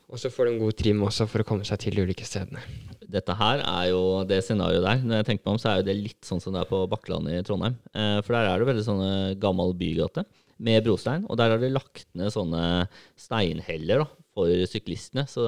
Og 0.10 0.18
så 0.18 0.32
får 0.34 0.50
de 0.50 0.60
god 0.64 0.78
trim 0.78 1.04
også 1.06 1.28
for 1.30 1.44
å 1.44 1.46
komme 1.46 1.68
seg 1.68 1.84
til 1.84 1.98
de 1.98 2.08
ulike 2.08 2.26
stedene. 2.26 2.64
Dette 3.10 3.34
her 3.38 3.62
er 3.62 3.90
jo 3.92 4.02
det 4.30 4.42
scenarioet 4.46 4.86
der. 4.86 5.06
Når 5.06 5.22
jeg 5.22 5.28
tenker 5.28 5.46
meg 5.46 5.56
om, 5.56 5.62
så 5.62 5.72
er 5.72 5.86
det 5.86 5.98
litt 5.98 6.26
sånn 6.26 6.42
som 6.42 6.54
det 6.54 6.64
er 6.64 6.70
på 6.70 6.82
Bakkland 6.90 7.30
i 7.30 7.42
Trondheim. 7.46 7.78
Eh, 7.94 8.20
for 8.26 8.36
der 8.36 8.50
er 8.50 8.62
det 8.62 8.70
veldig 8.70 8.86
sånne 8.86 9.12
gammel 9.42 9.76
bygate 9.78 10.26
med 10.60 10.84
brostein, 10.84 11.24
og 11.30 11.38
der 11.40 11.54
har 11.54 11.62
de 11.62 11.70
lagt 11.72 12.04
ned 12.20 12.34
sånne 12.36 12.64
steinheller 13.20 14.04
da, 14.04 14.08
for 14.40 14.66
syklistene. 14.72 15.28
Så 15.30 15.46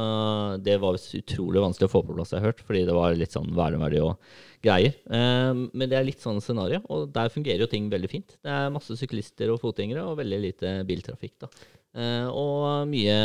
det 0.64 0.78
var 0.84 1.00
utrolig 1.00 1.64
vanskelig 1.64 1.90
å 1.90 1.94
få 1.96 2.04
på 2.06 2.16
plass, 2.18 2.36
jeg 2.36 2.44
har 2.44 2.52
hørt, 2.52 2.64
fordi 2.68 2.86
det 2.88 2.96
var 2.98 3.18
litt 3.18 3.36
sånn 3.36 3.52
verneverdig 3.58 4.04
og 4.06 4.32
greier. 4.62 4.96
Eh, 5.10 5.52
men 5.72 5.90
det 5.90 5.98
er 5.98 6.08
litt 6.08 6.24
sånn 6.24 6.42
scenario, 6.44 6.84
og 6.92 7.10
der 7.16 7.34
fungerer 7.34 7.66
jo 7.66 7.72
ting 7.72 7.90
veldig 7.92 8.12
fint. 8.12 8.38
Det 8.44 8.52
er 8.54 8.74
masse 8.74 8.98
syklister 9.00 9.54
og 9.54 9.62
fotgjengere, 9.64 10.06
og 10.06 10.20
veldig 10.22 10.42
lite 10.46 10.76
biltrafikk, 10.88 11.38
da. 11.46 11.52
Eh, 11.92 12.28
og 12.30 12.88
mye 12.88 13.16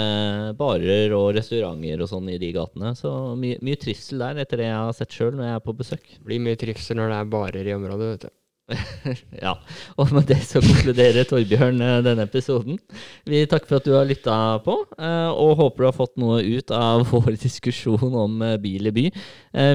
barer 0.59 1.13
og 1.15 1.29
restauranter 1.37 2.01
og 2.03 2.11
sånn 2.11 2.33
i 2.33 2.41
de 2.43 2.51
gatene. 2.57 2.97
Så 2.99 3.13
mye, 3.39 3.61
mye 3.65 3.79
trivsel 3.79 4.25
der, 4.25 4.43
etter 4.43 4.63
det 4.63 4.71
jeg 4.73 4.81
har 4.81 4.97
sett 4.97 5.15
sjøl 5.15 5.37
når 5.37 5.51
jeg 5.51 5.61
er 5.61 5.69
på 5.69 5.77
besøk. 5.83 6.09
Det 6.17 6.27
blir 6.27 6.43
mye 6.43 6.59
trivsel 6.59 6.99
når 6.99 7.13
det 7.13 7.21
er 7.21 7.33
barer 7.37 7.71
i 7.71 7.77
området, 7.77 8.11
vet 8.15 8.27
du. 8.27 8.35
ja, 9.45 9.53
og 9.95 10.11
med 10.11 10.27
det 10.27 10.41
så 10.43 10.59
konkluderer 10.65 11.27
Torbjørn 11.29 11.79
eh, 11.85 12.01
denne 12.03 12.25
episoden. 12.27 12.81
Vi 13.29 13.45
takker 13.47 13.71
for 13.71 13.79
at 13.79 13.87
du 13.87 13.95
har 13.95 14.09
lytta 14.09 14.37
på, 14.65 14.75
eh, 14.99 15.31
og 15.31 15.55
håper 15.61 15.85
du 15.85 15.89
har 15.89 15.95
fått 15.95 16.17
noe 16.19 16.41
ut 16.43 16.73
av 16.75 17.05
vår 17.13 17.37
diskusjon 17.39 18.19
om 18.25 18.43
eh, 18.43 18.57
bil 18.63 18.91
i 18.91 18.95
by. 18.97 19.07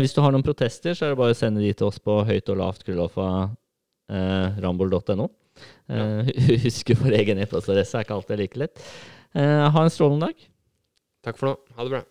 Hvis 0.04 0.16
du 0.16 0.22
har 0.24 0.36
noen 0.36 0.46
protester, 0.46 0.96
så 0.98 1.08
er 1.08 1.14
det 1.14 1.22
bare 1.22 1.36
å 1.36 1.40
sende 1.40 1.64
de 1.64 1.72
til 1.74 1.88
oss 1.88 2.02
på 2.04 2.20
høyt 2.28 2.52
og 2.52 2.60
lavt 2.62 2.86
krøllalfa 2.88 3.28
rambol.no. 4.62 5.30
Eh, 5.88 6.32
Husk 6.68 6.92
vår 7.00 7.22
egen 7.24 7.40
e-postadresse, 7.42 7.96
er 7.96 8.08
ikke 8.08 8.20
alltid 8.20 8.44
like 8.44 8.66
lett. 8.66 8.88
Ha 9.32 9.86
en 9.86 9.94
strålende 9.94 10.28
dag. 10.28 10.50
Takk 11.24 11.40
for 11.40 11.54
nå. 11.54 11.60
Ha 11.78 11.88
det 11.88 11.96
bra. 11.96 12.08